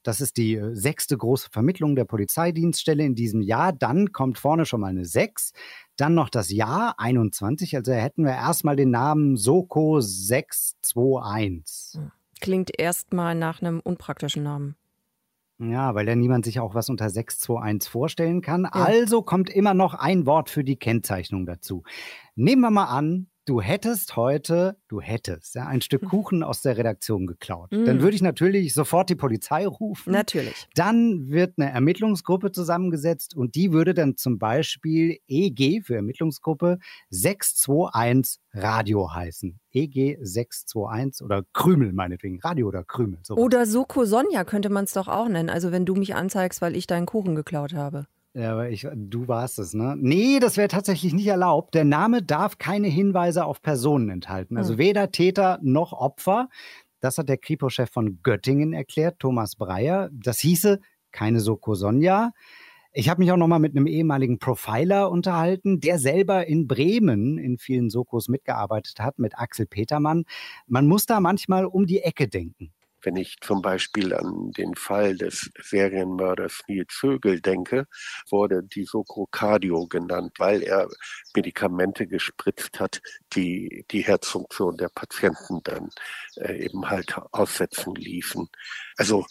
das 0.08 0.22
ist 0.22 0.38
die 0.38 0.56
äh, 0.56 0.74
sechste 0.74 1.18
große 1.18 1.50
Vermittlung 1.52 1.98
der 1.98 2.06
Polizeidienststelle 2.06 3.04
in 3.04 3.14
diesem 3.14 3.42
Jahr. 3.42 3.74
Dann 3.74 4.14
kommt 4.14 4.38
vorne 4.38 4.66
schon 4.66 4.80
mal 4.80 4.88
eine 4.88 5.04
6. 5.04 5.52
Dann 5.98 6.16
noch 6.16 6.30
das 6.30 6.50
Jahr 6.50 6.96
21. 6.98 7.76
Also 7.76 7.92
hätten 7.92 8.24
wir 8.24 8.32
erstmal 8.32 8.78
den 8.78 8.92
Namen 8.92 9.36
Soko 9.36 10.00
621. 10.00 12.00
Klingt 12.40 12.80
erstmal 12.80 13.36
nach 13.36 13.62
einem 13.62 13.82
unpraktischen 13.82 14.44
Namen. 14.44 14.78
Ja, 15.60 15.94
weil 15.96 16.08
ja 16.08 16.16
niemand 16.16 16.46
sich 16.46 16.62
auch 16.62 16.74
was 16.74 16.90
unter 16.90 17.10
621 17.10 17.92
vorstellen 17.92 18.40
kann. 18.42 18.64
Ja. 18.64 18.72
Also 18.72 19.24
kommt 19.24 19.50
immer 19.50 19.74
noch 19.74 19.94
ein 19.94 20.26
Wort 20.26 20.50
für 20.50 20.64
die 20.64 20.78
Kennzeichnung 20.78 21.46
dazu. 21.46 21.84
Nehmen 22.36 22.62
wir 22.62 22.72
mal 22.72 22.86
an, 22.86 23.28
du 23.48 23.62
hättest 23.62 24.16
heute, 24.16 24.78
du 24.90 25.02
hättest 25.02 25.56
ja, 25.56 25.66
ein 25.66 25.82
Stück 25.82 26.04
hm. 26.04 26.10
Kuchen 26.10 26.44
aus 26.44 26.62
der 26.62 26.78
Redaktion 26.78 27.26
geklaut, 27.26 27.72
mm. 27.72 27.86
dann 27.86 28.02
würde 28.02 28.16
ich 28.16 28.22
natürlich 28.22 28.74
sofort 28.74 29.10
die 29.10 29.16
Polizei 29.16 29.66
rufen. 29.66 30.12
Natürlich. 30.12 30.68
Dann 30.76 31.30
wird 31.30 31.54
eine 31.58 31.72
Ermittlungsgruppe 31.72 32.52
zusammengesetzt 32.52 33.36
und 33.36 33.56
die 33.56 33.72
würde 33.72 33.94
dann 33.94 34.18
zum 34.18 34.38
Beispiel 34.38 35.18
EG 35.28 35.82
für 35.82 35.96
Ermittlungsgruppe 35.96 36.78
621 37.10 38.42
Radio 38.54 39.14
heißen. 39.14 39.60
EG 39.72 40.18
621 40.22 41.24
oder 41.24 41.44
Krümel 41.54 41.94
meinetwegen, 41.94 42.40
Radio 42.42 42.68
oder 42.68 42.84
Krümel. 42.84 43.20
Sowas. 43.24 43.44
Oder 43.44 43.66
Soko 43.66 44.06
Sonja 44.06 44.44
könnte 44.44 44.70
man 44.70 44.86
es 44.86 44.94
doch 44.94 45.08
auch 45.08 45.30
nennen. 45.30 45.50
Also 45.50 45.72
wenn 45.72 45.86
du 45.86 45.96
mich 45.96 46.16
anzeigst, 46.16 46.62
weil 46.62 46.76
ich 46.76 46.88
deinen 46.88 47.06
Kuchen 47.06 47.36
geklaut 47.36 47.74
habe. 47.74 48.08
Ja, 48.34 48.52
aber 48.52 48.70
ich, 48.70 48.88
du 48.94 49.28
warst 49.28 49.58
es, 49.58 49.74
ne? 49.74 49.96
Nee, 49.98 50.40
das 50.40 50.58
wäre 50.58 50.68
tatsächlich 50.68 51.14
nicht 51.14 51.28
erlaubt. 51.28 51.74
Der 51.74 51.86
Name 51.86 52.22
darf 52.22 52.58
keine 52.58 52.88
Hinweise 52.88 53.46
auf 53.46 53.62
Personen 53.62 54.10
enthalten. 54.10 54.58
Also 54.58 54.74
hm. 54.74 54.80
weder 54.80 55.12
Täter 55.12 55.60
noch 55.64 55.94
Opfer. 55.94 56.50
Das 57.00 57.18
hat 57.18 57.30
der 57.30 57.38
Kripo-Chef 57.38 57.90
von 57.90 58.20
Göttingen 58.24 58.74
erklärt, 58.74 59.20
Thomas 59.20 59.56
Breyer. 59.56 60.10
Das 60.12 60.40
hieße 60.40 60.80
keine 61.12 61.40
Soko 61.40 61.74
Sonja. 61.74 62.32
Ich 62.94 63.10
habe 63.10 63.22
mich 63.22 63.32
auch 63.32 63.38
noch 63.38 63.48
mal 63.48 63.60
mit 63.60 63.76
einem 63.76 63.86
ehemaligen 63.86 64.40
Profiler 64.40 65.12
unterhalten, 65.12 65.80
der 65.80 66.00
selber 66.00 66.48
in 66.48 66.68
Bremen 66.68 67.38
in 67.38 67.60
vielen 67.60 67.92
Sokos 67.92 68.28
mitgearbeitet 68.28 69.00
hat, 69.00 69.20
mit 69.20 69.38
Axel 69.38 69.68
Petermann. 69.68 70.26
Man 70.66 70.88
muss 70.88 71.06
da 71.06 71.20
manchmal 71.20 71.66
um 71.66 71.86
die 71.86 72.00
Ecke 72.00 72.28
denken. 72.28 72.74
Wenn 73.08 73.16
ich 73.16 73.38
zum 73.40 73.62
Beispiel 73.62 74.14
an 74.14 74.52
den 74.58 74.76
Fall 74.76 75.16
des 75.16 75.50
Serienmörders 75.62 76.64
Nils 76.68 76.94
Vögel 76.94 77.40
denke, 77.40 77.86
wurde 78.30 78.64
die 78.64 78.84
Socrocardio 78.84 79.88
genannt, 79.88 80.34
weil 80.40 80.62
er 80.62 80.90
Medikamente 81.34 82.06
gespritzt 82.06 82.82
hat, 82.82 83.00
die 83.32 83.86
die 83.92 84.02
Herzfunktion 84.02 84.76
der 84.76 84.90
Patienten 84.90 85.62
dann 85.64 85.90
äh, 86.36 86.66
eben 86.66 86.90
halt 86.90 87.18
aussetzen 87.32 87.96
liefen. 87.96 88.50
Also 88.98 89.26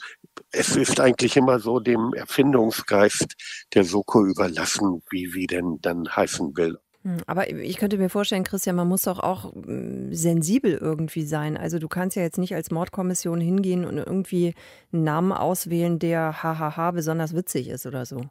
es 0.52 0.74
ist 0.74 0.98
eigentlich 0.98 1.36
immer 1.36 1.60
so 1.60 1.78
dem 1.78 2.14
Erfindungsgeist 2.14 3.34
der 3.74 3.84
Soko 3.84 4.24
überlassen, 4.24 5.02
wie 5.10 5.34
wie 5.34 5.46
denn 5.46 5.80
dann 5.82 6.08
heißen 6.16 6.56
will. 6.56 6.78
Hm, 7.06 7.18
aber 7.28 7.48
ich 7.50 7.76
könnte 7.76 7.98
mir 7.98 8.10
vorstellen, 8.10 8.42
Christian, 8.42 8.74
man 8.74 8.88
muss 8.88 9.02
doch 9.02 9.20
auch 9.20 9.54
hm, 9.54 10.12
sensibel 10.12 10.74
irgendwie 10.74 11.22
sein. 11.22 11.56
Also 11.56 11.78
du 11.78 11.86
kannst 11.86 12.16
ja 12.16 12.22
jetzt 12.22 12.38
nicht 12.38 12.54
als 12.56 12.72
Mordkommission 12.72 13.40
hingehen 13.40 13.84
und 13.84 13.98
irgendwie 13.98 14.54
einen 14.92 15.04
Namen 15.04 15.30
auswählen, 15.30 16.00
der 16.00 16.42
hahaha 16.42 16.90
besonders 16.90 17.32
witzig 17.32 17.68
ist 17.68 17.86
oder 17.86 18.06
so. 18.06 18.22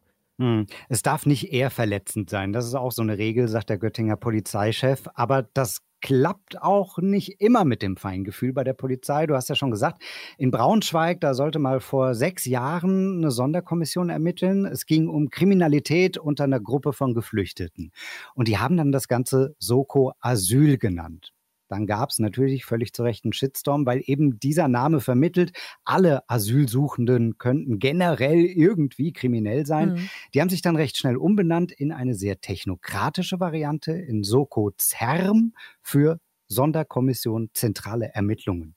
Hm. 0.41 0.65
Es 0.89 1.01
darf 1.01 1.25
nicht 1.25 1.53
eher 1.53 1.69
verletzend 1.69 2.29
sein. 2.29 2.51
Das 2.51 2.65
ist 2.65 2.75
auch 2.75 2.91
so 2.91 3.01
eine 3.01 3.17
Regel, 3.17 3.47
sagt 3.47 3.69
der 3.69 3.77
Göttinger 3.77 4.17
Polizeichef. 4.17 5.07
Aber 5.13 5.47
das 5.53 5.79
klappt 6.05 6.61
auch 6.61 6.99
nicht 6.99 7.41
immer 7.41 7.65
mit 7.65 7.81
dem 7.81 7.97
Feingefühl 7.97 8.53
bei 8.53 8.63
der 8.63 8.73
Polizei. 8.73 9.25
Du 9.25 9.33
hast 9.33 9.49
ja 9.49 9.55
schon 9.55 9.71
gesagt, 9.71 10.03
in 10.37 10.51
Braunschweig, 10.51 11.19
da 11.19 11.33
sollte 11.33 11.57
mal 11.57 11.79
vor 11.79 12.13
sechs 12.13 12.45
Jahren 12.45 13.17
eine 13.17 13.31
Sonderkommission 13.31 14.09
ermitteln. 14.09 14.67
Es 14.67 14.85
ging 14.85 15.07
um 15.07 15.31
Kriminalität 15.31 16.19
unter 16.19 16.43
einer 16.43 16.59
Gruppe 16.59 16.93
von 16.93 17.15
Geflüchteten. 17.15 17.91
Und 18.35 18.47
die 18.47 18.59
haben 18.59 18.77
dann 18.77 18.91
das 18.91 19.07
Ganze 19.07 19.55
Soko 19.57 20.13
Asyl 20.19 20.77
genannt 20.77 21.31
dann 21.67 21.87
gab 21.87 22.09
es 22.09 22.19
natürlich 22.19 22.65
völlig 22.65 22.93
zu 22.93 23.03
Recht 23.03 23.25
einen 23.25 23.33
Shitstorm, 23.33 23.85
weil 23.85 24.01
eben 24.05 24.39
dieser 24.39 24.67
Name 24.67 25.01
vermittelt, 25.01 25.51
alle 25.83 26.27
Asylsuchenden 26.29 27.37
könnten 27.37 27.79
generell 27.79 28.45
irgendwie 28.45 29.13
kriminell 29.13 29.65
sein. 29.65 29.93
Mhm. 29.93 30.09
Die 30.33 30.41
haben 30.41 30.49
sich 30.49 30.61
dann 30.61 30.75
recht 30.75 30.97
schnell 30.97 31.17
umbenannt 31.17 31.71
in 31.71 31.91
eine 31.91 32.13
sehr 32.13 32.39
technokratische 32.41 33.39
Variante, 33.39 33.91
in 33.91 34.23
Soko 34.23 34.71
ZERM 34.77 35.53
für 35.81 36.19
Sonderkommission 36.47 37.49
Zentrale 37.53 38.09
Ermittlungen. 38.13 38.75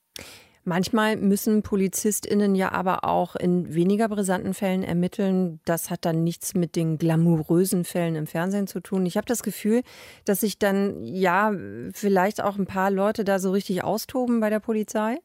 Manchmal 0.68 1.16
müssen 1.16 1.62
PolizistInnen 1.62 2.54
ja 2.54 2.72
aber 2.72 3.04
auch 3.04 3.37
in 3.37 3.72
weniger 3.72 4.06
brisanten 4.06 4.52
Fällen 4.52 4.82
ermitteln. 4.82 5.60
Das 5.64 5.88
hat 5.88 6.04
dann 6.04 6.25
nichts 6.25 6.52
mit 6.52 6.76
den 6.76 6.98
glamourösen 6.98 7.87
Fällen 7.87 8.16
im 8.16 8.26
Fernsehen 8.26 8.66
zu 8.66 8.80
tun. 8.80 9.06
Ich 9.06 9.16
habe 9.16 9.25
das 9.25 9.42
Gefühl, 9.42 9.80
dass 10.26 10.40
sich 10.40 10.58
dann 10.58 11.02
ja 11.02 11.54
vielleicht 11.94 12.42
auch 12.42 12.58
ein 12.58 12.66
paar 12.66 12.90
Leute 12.90 13.25
da 13.25 13.38
so 13.38 13.50
richtig 13.50 13.82
austoben 13.82 14.40
bei 14.40 14.50
der 14.50 14.60
Polizei. 14.60 15.16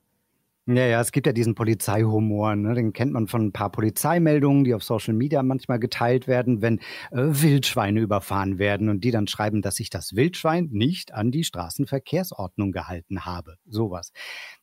Ja, 0.66 0.86
ja, 0.86 1.02
es 1.02 1.12
gibt 1.12 1.28
ja 1.28 1.34
diesen 1.34 1.56
Polizeihumor, 1.56 2.56
ne? 2.56 2.74
den 2.74 2.94
kennt 2.94 3.12
man 3.12 3.28
von 3.28 3.48
ein 3.48 3.52
paar 3.52 3.70
Polizeimeldungen, 3.70 4.64
die 4.64 4.74
auf 4.74 4.82
Social 4.82 5.14
Media 5.14 5.44
manchmal 5.44 5.78
geteilt 5.78 6.26
werden, 6.26 6.62
wenn 6.62 6.80
äh, 7.12 7.18
Wildschweine 7.18 8.00
überfahren 8.00 8.60
werden 8.60 8.88
und 8.88 9.04
die 9.04 9.12
dann 9.12 9.28
schreiben, 9.28 9.62
dass 9.62 9.76
sich 9.76 9.90
das 9.90 10.16
Wildschwein 10.16 10.70
nicht 10.72 11.14
an 11.14 11.32
die 11.32 11.44
Straßenverkehrsordnung 11.44 12.72
gehalten 12.72 13.26
habe. 13.26 13.58
Sowas. 13.66 14.14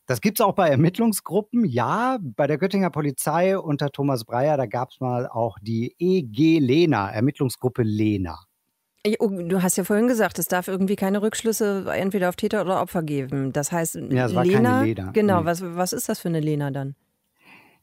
Das 0.07 0.23
gibt 0.23 0.41
es 0.41 0.47
auch 0.47 0.55
bei 0.55 0.71
Ermittlungsgruppen. 0.71 1.67
Ja, 1.67 2.19
bei 2.23 2.47
der 2.47 2.57
Göttinger 2.57 2.89
Polizei 2.89 3.59
unter 3.59 3.91
Thomas 3.91 4.25
Breyer, 4.25 4.57
da 4.57 4.65
gab 4.65 4.93
es 4.93 5.01
mal 5.01 5.29
auch 5.29 5.59
die 5.61 5.95
EG 5.99 6.61
Lena, 6.61 7.11
Ermittlungsgruppe 7.11 7.83
Lena. 7.83 8.39
Oh, 9.19 9.29
du 9.29 9.63
hast 9.63 9.77
ja 9.77 9.85
vorhin 9.85 10.09
gesagt, 10.09 10.39
es 10.39 10.47
darf 10.47 10.69
irgendwie 10.69 10.97
keine 10.97 11.23
Rückschlüsse 11.23 11.87
entweder 11.91 12.29
auf 12.29 12.37
Täter 12.37 12.61
oder 12.61 12.83
Opfer 12.83 13.03
geben. 13.03 13.53
Das 13.53 13.73
heißt, 13.73 13.97
ja, 14.11 14.27
es 14.27 14.35
war 14.35 14.45
Lena, 14.45 14.71
keine 14.71 14.85
Lena. 14.85 15.11
Genau, 15.13 15.41
nee. 15.41 15.47
was, 15.47 15.63
was 15.63 15.95
ist 15.95 16.11
das 16.11 16.21
für 16.21 16.29
eine 16.29 16.41
Lena 16.41 16.71
dann? 16.71 16.95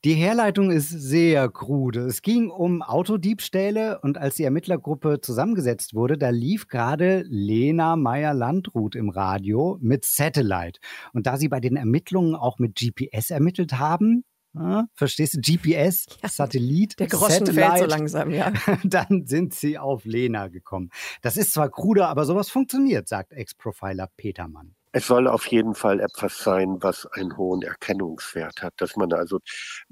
Die 0.05 0.13
Herleitung 0.13 0.69
ist 0.69 0.89
sehr 0.89 1.49
krude. 1.49 2.01
Es 2.01 2.21
ging 2.21 2.51
um 2.51 2.83
Autodiebstähle 2.83 3.99
und 4.01 4.19
als 4.19 4.35
die 4.35 4.43
Ermittlergruppe 4.43 5.21
zusammengesetzt 5.21 5.95
wurde, 5.95 6.19
da 6.19 6.29
lief 6.29 6.67
gerade 6.67 7.23
Lena 7.27 7.95
Meyer-Landrut 7.95 8.95
im 8.95 9.09
Radio 9.09 9.79
mit 9.81 10.05
Satellite. 10.05 10.79
Und 11.13 11.25
da 11.25 11.37
sie 11.37 11.49
bei 11.49 11.59
den 11.59 11.77
Ermittlungen 11.77 12.35
auch 12.35 12.59
mit 12.59 12.75
GPS 12.75 13.31
ermittelt 13.31 13.79
haben, 13.79 14.23
ja, 14.59 14.85
verstehst 14.93 15.35
du? 15.35 15.41
GPS, 15.41 16.05
ja, 16.23 16.29
Satellit, 16.29 16.99
der 16.99 17.07
Groschen 17.07 17.45
Satellite, 17.45 17.53
fällt 17.53 17.79
so 17.79 17.85
langsam, 17.85 18.31
ja. 18.31 18.53
Dann 18.83 19.25
sind 19.25 19.53
sie 19.53 19.77
auf 19.77 20.05
Lena 20.05 20.47
gekommen. 20.47 20.89
Das 21.21 21.37
ist 21.37 21.53
zwar 21.53 21.69
kruder, 21.69 22.09
aber 22.09 22.25
sowas 22.25 22.49
funktioniert, 22.49 23.07
sagt 23.07 23.33
Ex-Profiler 23.33 24.09
Petermann. 24.17 24.75
Es 24.93 25.05
soll 25.07 25.27
auf 25.27 25.45
jeden 25.47 25.75
Fall 25.75 25.99
etwas 25.99 26.39
sein, 26.39 26.77
was 26.81 27.05
einen 27.11 27.37
hohen 27.37 27.61
Erkennungswert 27.61 28.63
hat, 28.63 28.73
dass 28.77 28.95
man 28.95 29.13
also 29.13 29.39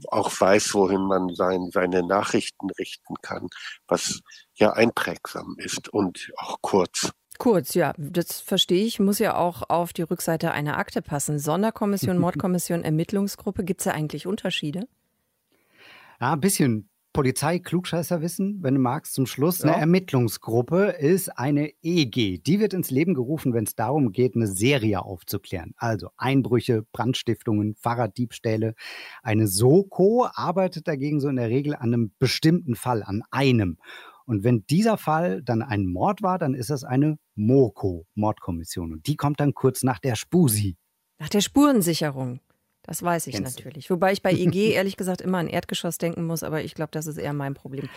auch 0.08 0.32
weiß, 0.40 0.74
wohin 0.74 1.02
man 1.02 1.36
sein, 1.36 1.70
seine 1.72 2.02
Nachrichten 2.02 2.70
richten 2.72 3.14
kann, 3.22 3.50
was 3.88 4.22
ja 4.56 4.72
einprägsam 4.72 5.58
ist 5.60 5.90
und 5.90 6.32
auch 6.38 6.58
kurz. 6.62 7.12
Kurz, 7.38 7.74
ja, 7.74 7.94
das 7.98 8.40
verstehe 8.40 8.86
ich. 8.86 9.00
Muss 9.00 9.20
ja 9.20 9.36
auch 9.36 9.70
auf 9.70 9.94
die 9.94 10.04
Rückseite 10.04 10.52
einer 10.52 10.78
Akte 10.78 11.02
passen. 11.02 11.40
Sonderkommission, 11.40 12.18
Mordkommission, 12.20 12.84
Ermittlungsgruppe. 12.84 13.64
Gibt 13.64 13.82
es 13.82 13.86
da 13.86 13.92
eigentlich 13.92 14.28
Unterschiede? 14.28 14.88
Ja, 16.22 16.34
ein 16.34 16.40
bisschen 16.40 16.90
Polizei-Klugscheißerwissen, 17.16 18.62
wenn 18.62 18.76
du 18.76 18.82
magst, 18.82 19.14
zum 19.14 19.26
Schluss. 19.26 19.60
Ja. 19.60 19.72
Eine 19.72 19.80
Ermittlungsgruppe 19.80 20.96
ist 21.00 21.30
eine 21.38 21.72
EG. 21.82 22.40
Die 22.40 22.60
wird 22.60 22.74
ins 22.74 22.92
Leben 22.92 23.14
gerufen, 23.14 23.54
wenn 23.54 23.64
es 23.64 23.76
darum 23.76 24.12
geht, 24.12 24.36
eine 24.36 24.48
Serie 24.48 25.02
aufzuklären. 25.02 25.74
Also 25.78 26.10
Einbrüche, 26.18 26.84
Brandstiftungen, 26.92 27.76
Fahrraddiebstähle. 27.76 28.76
Eine 29.24 29.48
Soko 29.48 30.28
arbeitet 30.34 30.90
dagegen 30.90 31.22
so 31.22 31.30
in 31.30 31.38
der 31.38 31.50
Regel 31.50 31.74
an 31.76 31.94
einem 31.94 32.12
bestimmten 32.20 32.76
Fall, 32.76 33.02
an 33.02 33.24
einem. 33.32 33.78
Und 34.26 34.44
wenn 34.44 34.66
dieser 34.68 34.98
Fall 34.98 35.42
dann 35.42 35.62
ein 35.62 35.86
Mord 35.86 36.22
war, 36.22 36.38
dann 36.38 36.54
ist 36.54 36.70
das 36.70 36.84
eine 36.84 37.18
MOKO, 37.36 38.06
Mordkommission. 38.16 38.94
Und 38.94 39.08
die 39.08 39.16
kommt 39.16 39.40
dann 39.40 39.54
kurz 39.54 39.84
nach 39.84 40.00
der 40.00 40.16
Spusi. 40.16 40.78
Nach 41.20 41.30
der 41.30 41.42
Spurensicherung. 41.42 42.40
Das 42.88 43.02
weiß 43.02 43.26
ich 43.28 43.36
Kennst 43.36 43.58
natürlich. 43.58 43.90
Wobei 43.90 44.14
ich 44.14 44.22
bei 44.22 44.32
EG 44.32 44.72
ehrlich 44.74 44.96
gesagt 44.96 45.22
immer 45.22 45.40
an 45.40 45.48
Erdgeschoss 45.48 45.98
denken 45.98 46.26
muss, 46.26 46.44
aber 46.44 46.64
ich 46.64 46.76
glaube, 46.76 46.92
das 46.92 47.08
ist 47.08 47.18
eher 47.18 47.34
mein 47.34 47.56
Problem. 47.56 47.90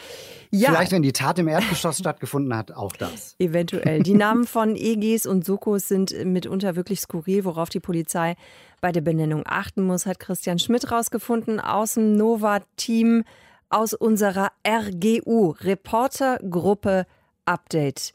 Ja. 0.50 0.71
Vielleicht, 0.71 0.92
wenn 0.92 1.02
die 1.02 1.12
Tat 1.12 1.38
im 1.38 1.49
Erdgeschoss 1.49 1.99
stattgefunden 1.99 2.57
hat, 2.57 2.73
auch 2.73 2.92
das. 2.92 3.35
Eventuell. 3.38 4.02
Die 4.02 4.14
Namen 4.14 4.47
von 4.47 4.76
EGs 4.76 5.26
und 5.26 5.45
Sokos 5.45 5.88
sind 5.88 6.14
mitunter 6.25 6.75
wirklich 6.75 7.00
skurril, 7.00 7.45
worauf 7.45 7.68
die 7.68 7.80
Polizei 7.80 8.37
bei 8.80 8.90
der 8.90 9.02
Benennung 9.02 9.42
achten 9.45 9.83
muss, 9.83 10.07
hat 10.07 10.21
Christian 10.21 10.59
Schmidt 10.59 10.90
rausgefunden 10.90 11.61
aus 11.61 11.95
dem 11.95 12.16
Nova-Team 12.16 13.25
aus 13.68 13.92
unserer 13.92 14.52
RGU, 14.66 15.50
Reportergruppe 15.61 17.07
Update, 17.45 18.14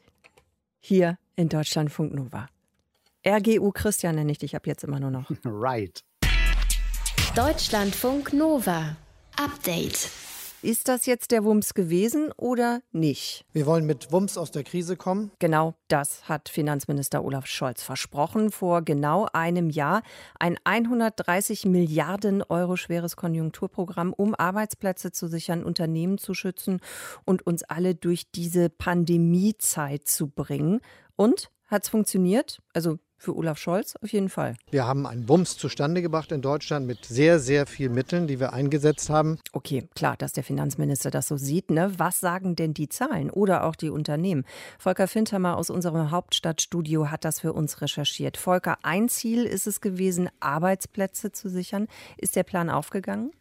hier 0.83 1.17
in 1.35 1.49
Deutschlandfunk 1.49 2.13
Nova. 2.13 2.47
RGU 3.25 3.71
Christian 3.71 4.15
nenne 4.15 4.31
ich 4.31 4.39
dich 4.39 4.55
ab 4.55 4.67
jetzt 4.67 4.83
immer 4.83 4.99
nur 4.99 5.11
noch. 5.11 5.31
Right. 5.45 6.03
Deutschlandfunk 7.35 8.33
Nova. 8.33 8.97
Update. 9.37 10.09
Ist 10.63 10.87
das 10.87 11.05
jetzt 11.05 11.31
der 11.31 11.43
Wumms 11.43 11.73
gewesen 11.73 12.31
oder 12.37 12.81
nicht? 12.93 13.43
Wir 13.51 13.65
wollen 13.65 13.85
mit 13.85 14.13
Wumms 14.13 14.37
aus 14.37 14.49
der 14.49 14.63
Krise 14.63 14.95
kommen. 14.95 15.29
Genau 15.39 15.73
das 15.89 16.29
hat 16.29 16.47
Finanzminister 16.47 17.25
Olaf 17.25 17.47
Scholz 17.47 17.83
versprochen. 17.83 18.49
Vor 18.49 18.81
genau 18.81 19.27
einem 19.33 19.69
Jahr 19.69 20.03
ein 20.39 20.57
130 20.63 21.65
Milliarden 21.65 22.43
Euro 22.43 22.77
schweres 22.77 23.17
Konjunkturprogramm, 23.17 24.13
um 24.13 24.35
Arbeitsplätze 24.35 25.11
zu 25.11 25.27
sichern, 25.27 25.65
Unternehmen 25.65 26.17
zu 26.17 26.33
schützen 26.33 26.79
und 27.25 27.45
uns 27.45 27.63
alle 27.63 27.93
durch 27.93 28.31
diese 28.31 28.69
Pandemiezeit 28.69 30.07
zu 30.07 30.27
bringen. 30.27 30.79
Und 31.17 31.51
hat 31.67 31.83
es 31.83 31.89
funktioniert? 31.89 32.61
Also 32.73 32.99
für 33.23 33.35
Olaf 33.35 33.57
Scholz 33.57 33.95
auf 34.01 34.11
jeden 34.11 34.29
Fall. 34.29 34.55
Wir 34.69 34.85
haben 34.85 35.07
einen 35.07 35.25
Bums 35.25 35.57
zustande 35.57 36.01
gebracht 36.01 36.31
in 36.31 36.41
Deutschland 36.41 36.85
mit 36.85 37.05
sehr, 37.05 37.39
sehr 37.39 37.65
vielen 37.65 37.93
Mitteln, 37.93 38.27
die 38.27 38.39
wir 38.39 38.53
eingesetzt 38.53 39.09
haben. 39.09 39.39
Okay, 39.53 39.87
klar, 39.95 40.17
dass 40.17 40.33
der 40.33 40.43
Finanzminister 40.43 41.09
das 41.09 41.27
so 41.27 41.37
sieht. 41.37 41.71
Ne? 41.71 41.91
Was 41.97 42.19
sagen 42.19 42.55
denn 42.55 42.73
die 42.73 42.89
Zahlen 42.89 43.29
oder 43.29 43.63
auch 43.63 43.75
die 43.75 43.89
Unternehmen? 43.89 44.45
Volker 44.77 45.07
Findhammer 45.07 45.57
aus 45.57 45.69
unserem 45.69 46.11
Hauptstadtstudio 46.11 47.09
hat 47.09 47.23
das 47.25 47.39
für 47.39 47.53
uns 47.53 47.81
recherchiert. 47.81 48.37
Volker, 48.37 48.77
ein 48.83 49.09
Ziel 49.09 49.45
ist 49.45 49.67
es 49.67 49.79
gewesen, 49.79 50.29
Arbeitsplätze 50.39 51.31
zu 51.31 51.49
sichern. 51.49 51.87
Ist 52.17 52.35
der 52.35 52.43
Plan 52.43 52.69
aufgegangen? 52.69 53.31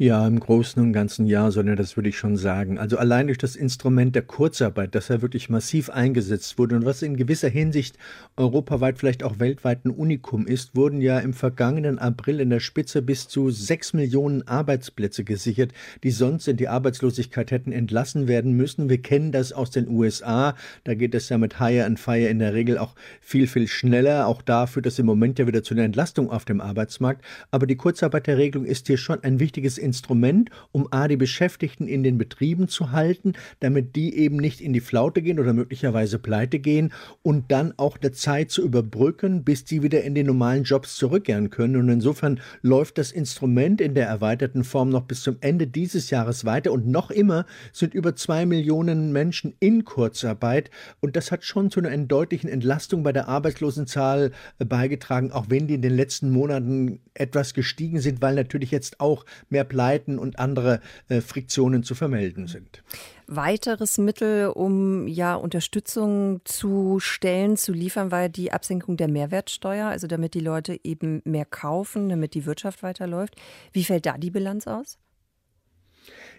Ja, 0.00 0.24
im 0.28 0.38
Großen 0.38 0.80
und 0.80 0.92
Ganzen 0.92 1.26
ja, 1.26 1.50
sondern 1.50 1.74
das 1.74 1.96
würde 1.96 2.08
ich 2.08 2.16
schon 2.16 2.36
sagen. 2.36 2.78
Also 2.78 2.98
allein 2.98 3.26
durch 3.26 3.38
das 3.38 3.56
Instrument 3.56 4.14
der 4.14 4.22
Kurzarbeit, 4.22 4.94
das 4.94 5.08
ja 5.08 5.22
wirklich 5.22 5.50
massiv 5.50 5.90
eingesetzt 5.90 6.56
wurde 6.56 6.76
und 6.76 6.84
was 6.84 7.02
in 7.02 7.16
gewisser 7.16 7.48
Hinsicht 7.48 7.98
europaweit, 8.36 8.98
vielleicht 8.98 9.24
auch 9.24 9.40
weltweit 9.40 9.84
ein 9.84 9.90
Unikum 9.90 10.46
ist, 10.46 10.76
wurden 10.76 11.00
ja 11.00 11.18
im 11.18 11.32
vergangenen 11.32 11.98
April 11.98 12.38
in 12.38 12.50
der 12.50 12.60
Spitze 12.60 13.02
bis 13.02 13.26
zu 13.26 13.50
sechs 13.50 13.92
Millionen 13.92 14.46
Arbeitsplätze 14.46 15.24
gesichert, 15.24 15.72
die 16.04 16.12
sonst 16.12 16.46
in 16.46 16.56
die 16.56 16.68
Arbeitslosigkeit 16.68 17.50
hätten 17.50 17.72
entlassen 17.72 18.28
werden 18.28 18.52
müssen. 18.52 18.88
Wir 18.88 19.02
kennen 19.02 19.32
das 19.32 19.52
aus 19.52 19.72
den 19.72 19.88
USA. 19.88 20.54
Da 20.84 20.94
geht 20.94 21.16
es 21.16 21.28
ja 21.28 21.38
mit 21.38 21.58
Hire 21.58 21.86
and 21.86 21.98
Fire 21.98 22.28
in 22.28 22.38
der 22.38 22.54
Regel 22.54 22.78
auch 22.78 22.94
viel, 23.20 23.48
viel 23.48 23.66
schneller. 23.66 24.28
Auch 24.28 24.42
da 24.42 24.68
führt 24.68 24.86
das 24.86 25.00
im 25.00 25.06
Moment 25.06 25.40
ja 25.40 25.48
wieder 25.48 25.64
zu 25.64 25.74
einer 25.74 25.82
Entlastung 25.82 26.30
auf 26.30 26.44
dem 26.44 26.60
Arbeitsmarkt. 26.60 27.24
Aber 27.50 27.66
die 27.66 27.76
Kurzarbeiterregelung 27.76 28.64
ist 28.64 28.86
hier 28.86 28.96
schon 28.96 29.24
ein 29.24 29.40
wichtiges 29.48 29.78
Instrument, 29.78 30.50
um 30.72 30.88
A, 30.90 31.08
die 31.08 31.16
Beschäftigten 31.16 31.88
in 31.88 32.02
den 32.02 32.18
Betrieben 32.18 32.68
zu 32.68 32.92
halten, 32.92 33.32
damit 33.60 33.96
die 33.96 34.14
eben 34.14 34.36
nicht 34.36 34.60
in 34.60 34.74
die 34.74 34.80
Flaute 34.80 35.22
gehen 35.22 35.40
oder 35.40 35.54
möglicherweise 35.54 36.18
pleite 36.18 36.58
gehen 36.58 36.92
und 37.22 37.50
dann 37.50 37.72
auch 37.78 37.96
der 37.96 38.12
Zeit 38.12 38.50
zu 38.50 38.62
überbrücken, 38.62 39.42
bis 39.42 39.64
die 39.64 39.82
wieder 39.82 40.02
in 40.02 40.14
den 40.14 40.26
normalen 40.26 40.64
Jobs 40.64 40.96
zurückkehren 40.96 41.48
können. 41.48 41.76
Und 41.76 41.88
insofern 41.88 42.40
läuft 42.60 42.98
das 42.98 43.10
Instrument 43.10 43.80
in 43.80 43.94
der 43.94 44.06
erweiterten 44.06 44.64
Form 44.64 44.90
noch 44.90 45.04
bis 45.04 45.22
zum 45.22 45.38
Ende 45.40 45.66
dieses 45.66 46.10
Jahres 46.10 46.44
weiter 46.44 46.70
und 46.70 46.86
noch 46.86 47.10
immer 47.10 47.46
sind 47.72 47.94
über 47.94 48.16
zwei 48.16 48.44
Millionen 48.44 49.12
Menschen 49.12 49.54
in 49.60 49.86
Kurzarbeit 49.86 50.70
und 51.00 51.16
das 51.16 51.32
hat 51.32 51.42
schon 51.42 51.70
zu 51.70 51.80
einer 51.80 51.96
deutlichen 51.96 52.50
Entlastung 52.50 53.02
bei 53.02 53.12
der 53.12 53.28
Arbeitslosenzahl 53.28 54.32
äh, 54.58 54.64
beigetragen, 54.66 55.32
auch 55.32 55.46
wenn 55.48 55.66
die 55.66 55.74
in 55.74 55.82
den 55.82 55.96
letzten 55.96 56.30
Monaten 56.30 57.00
etwas 57.14 57.54
gestiegen 57.54 58.00
sind, 58.00 58.20
weil 58.20 58.34
natürlich 58.34 58.70
jetzt 58.70 59.00
auch 59.00 59.24
mehr 59.48 59.64
Pleiten 59.64 60.18
und 60.18 60.38
andere 60.38 60.80
äh, 61.08 61.20
Friktionen 61.20 61.82
zu 61.82 61.94
vermelden 61.94 62.46
sind. 62.46 62.82
Weiteres 63.26 63.98
Mittel, 63.98 64.48
um 64.48 65.06
ja 65.06 65.34
Unterstützung 65.34 66.40
zu 66.44 66.98
stellen, 66.98 67.56
zu 67.56 67.72
liefern, 67.72 68.10
war 68.10 68.28
die 68.28 68.52
Absenkung 68.52 68.96
der 68.96 69.08
Mehrwertsteuer, 69.08 69.86
also 69.88 70.06
damit 70.06 70.34
die 70.34 70.40
Leute 70.40 70.80
eben 70.82 71.20
mehr 71.24 71.44
kaufen, 71.44 72.08
damit 72.08 72.34
die 72.34 72.46
Wirtschaft 72.46 72.82
weiterläuft. 72.82 73.36
Wie 73.72 73.84
fällt 73.84 74.06
da 74.06 74.16
die 74.16 74.30
Bilanz 74.30 74.66
aus? 74.66 74.98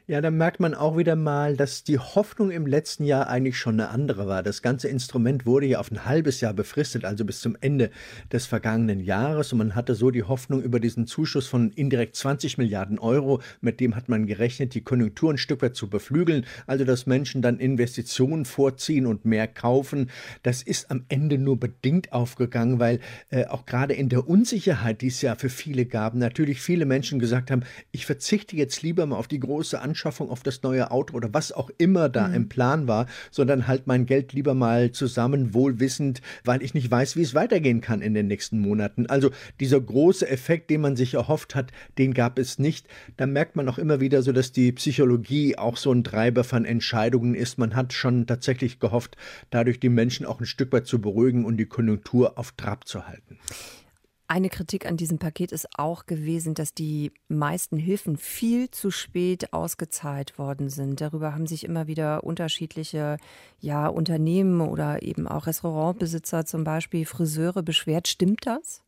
Ja, 0.09 0.21
da 0.21 0.31
merkt 0.31 0.59
man 0.59 0.73
auch 0.73 0.97
wieder 0.97 1.15
mal, 1.15 1.55
dass 1.55 1.83
die 1.83 1.99
Hoffnung 1.99 2.49
im 2.49 2.65
letzten 2.65 3.03
Jahr 3.03 3.27
eigentlich 3.27 3.59
schon 3.59 3.75
eine 3.75 3.89
andere 3.89 4.25
war. 4.25 4.41
Das 4.41 4.63
ganze 4.63 4.87
Instrument 4.87 5.45
wurde 5.45 5.67
ja 5.67 5.79
auf 5.79 5.91
ein 5.91 6.03
halbes 6.03 6.41
Jahr 6.41 6.55
befristet, 6.55 7.05
also 7.05 7.25
bis 7.25 7.41
zum 7.41 7.55
Ende 7.61 7.91
des 8.31 8.47
vergangenen 8.47 9.01
Jahres. 9.01 9.53
Und 9.53 9.59
man 9.59 9.75
hatte 9.75 9.93
so 9.93 10.09
die 10.09 10.23
Hoffnung 10.23 10.63
über 10.63 10.79
diesen 10.79 11.05
Zuschuss 11.05 11.45
von 11.45 11.69
indirekt 11.69 12.15
20 12.15 12.57
Milliarden 12.57 12.97
Euro, 12.97 13.39
mit 13.61 13.79
dem 13.79 13.95
hat 13.95 14.09
man 14.09 14.25
gerechnet, 14.25 14.73
die 14.73 14.81
Konjunktur 14.81 15.31
ein 15.31 15.37
Stück 15.37 15.61
weit 15.61 15.75
zu 15.75 15.91
beflügeln, 15.91 16.47
also 16.65 16.85
dass 16.85 17.05
Menschen 17.05 17.43
dann 17.43 17.59
Investitionen 17.59 18.45
vorziehen 18.45 19.05
und 19.05 19.25
mehr 19.25 19.47
kaufen. 19.47 20.09
Das 20.41 20.63
ist 20.63 20.89
am 20.89 21.05
Ende 21.09 21.37
nur 21.37 21.59
bedingt 21.59 22.13
aufgegangen, 22.13 22.79
weil 22.79 22.99
äh, 23.29 23.45
auch 23.45 23.67
gerade 23.67 23.93
in 23.93 24.09
der 24.09 24.27
Unsicherheit, 24.27 25.03
die 25.03 25.07
es 25.09 25.21
ja 25.21 25.35
für 25.35 25.49
viele 25.49 25.85
gab, 25.85 26.15
natürlich 26.15 26.61
viele 26.61 26.87
Menschen 26.87 27.19
gesagt 27.19 27.51
haben, 27.51 27.61
ich 27.91 28.07
verzichte 28.07 28.55
jetzt 28.55 28.81
lieber 28.81 29.05
mal 29.05 29.15
auf 29.15 29.27
die 29.27 29.39
große 29.39 29.79
Anschaffung 29.79 29.98
Anschaffung 29.99 30.29
auf 30.29 30.43
das 30.43 30.63
neue 30.63 30.91
Auto 30.91 31.13
oder 31.13 31.33
was 31.33 31.51
auch 31.51 31.69
immer 31.77 32.07
da 32.07 32.29
mhm. 32.29 32.33
im 32.33 32.49
Plan 32.49 32.87
war, 32.87 33.05
sondern 33.31 33.67
halt 33.67 33.85
mein 33.85 34.05
Geld 34.05 34.31
lieber 34.31 34.53
mal 34.53 34.93
zusammen, 34.93 35.53
wohlwissend, 35.53 36.21
weil 36.45 36.63
ich 36.63 36.73
nicht 36.73 36.89
weiß, 36.89 37.17
wie 37.17 37.21
es 37.21 37.35
weitergehen 37.35 37.81
kann 37.81 38.01
in 38.01 38.13
den 38.13 38.27
nächsten 38.27 38.59
Monaten. 38.59 39.07
Also 39.07 39.31
dieser 39.59 39.81
große 39.81 40.29
Effekt, 40.29 40.69
den 40.69 40.79
man 40.79 40.95
sich 40.95 41.15
erhofft 41.15 41.53
hat, 41.53 41.71
den 41.97 42.13
gab 42.13 42.39
es 42.39 42.59
nicht. 42.59 42.87
Da 43.17 43.25
merkt 43.25 43.57
man 43.57 43.67
auch 43.67 43.77
immer 43.77 43.99
wieder 43.99 44.21
so, 44.21 44.31
dass 44.31 44.53
die 44.53 44.71
Psychologie 44.71 45.57
auch 45.57 45.75
so 45.75 45.91
ein 45.91 46.05
Treiber 46.05 46.45
von 46.45 46.63
Entscheidungen 46.63 47.35
ist. 47.35 47.57
Man 47.57 47.75
hat 47.75 47.91
schon 47.91 48.25
tatsächlich 48.25 48.79
gehofft, 48.79 49.17
dadurch 49.49 49.81
die 49.81 49.89
Menschen 49.89 50.25
auch 50.25 50.39
ein 50.39 50.45
Stück 50.45 50.71
weit 50.71 50.87
zu 50.87 51.01
beruhigen 51.01 51.43
und 51.43 51.57
die 51.57 51.65
Konjunktur 51.65 52.37
auf 52.37 52.53
Trab 52.53 52.87
zu 52.87 53.05
halten. 53.05 53.37
Eine 54.31 54.49
Kritik 54.49 54.85
an 54.85 54.95
diesem 54.95 55.17
Paket 55.17 55.51
ist 55.51 55.67
auch 55.79 56.05
gewesen, 56.05 56.53
dass 56.53 56.75
die 56.75 57.11
meisten 57.29 57.77
Hilfen 57.77 58.15
viel 58.15 58.69
zu 58.69 58.91
spät 58.91 59.53
ausgezahlt 59.53 60.37
worden 60.37 60.69
sind. 60.69 61.01
Darüber 61.01 61.33
haben 61.33 61.47
sich 61.47 61.63
immer 61.63 61.87
wieder 61.87 62.23
unterschiedliche 62.23 63.17
ja, 63.59 63.87
Unternehmen 63.87 64.61
oder 64.61 65.01
eben 65.01 65.27
auch 65.27 65.47
Restaurantbesitzer, 65.47 66.45
zum 66.45 66.63
Beispiel 66.63 67.07
Friseure, 67.07 67.63
beschwert. 67.63 68.07
Stimmt 68.07 68.45
das? 68.45 68.83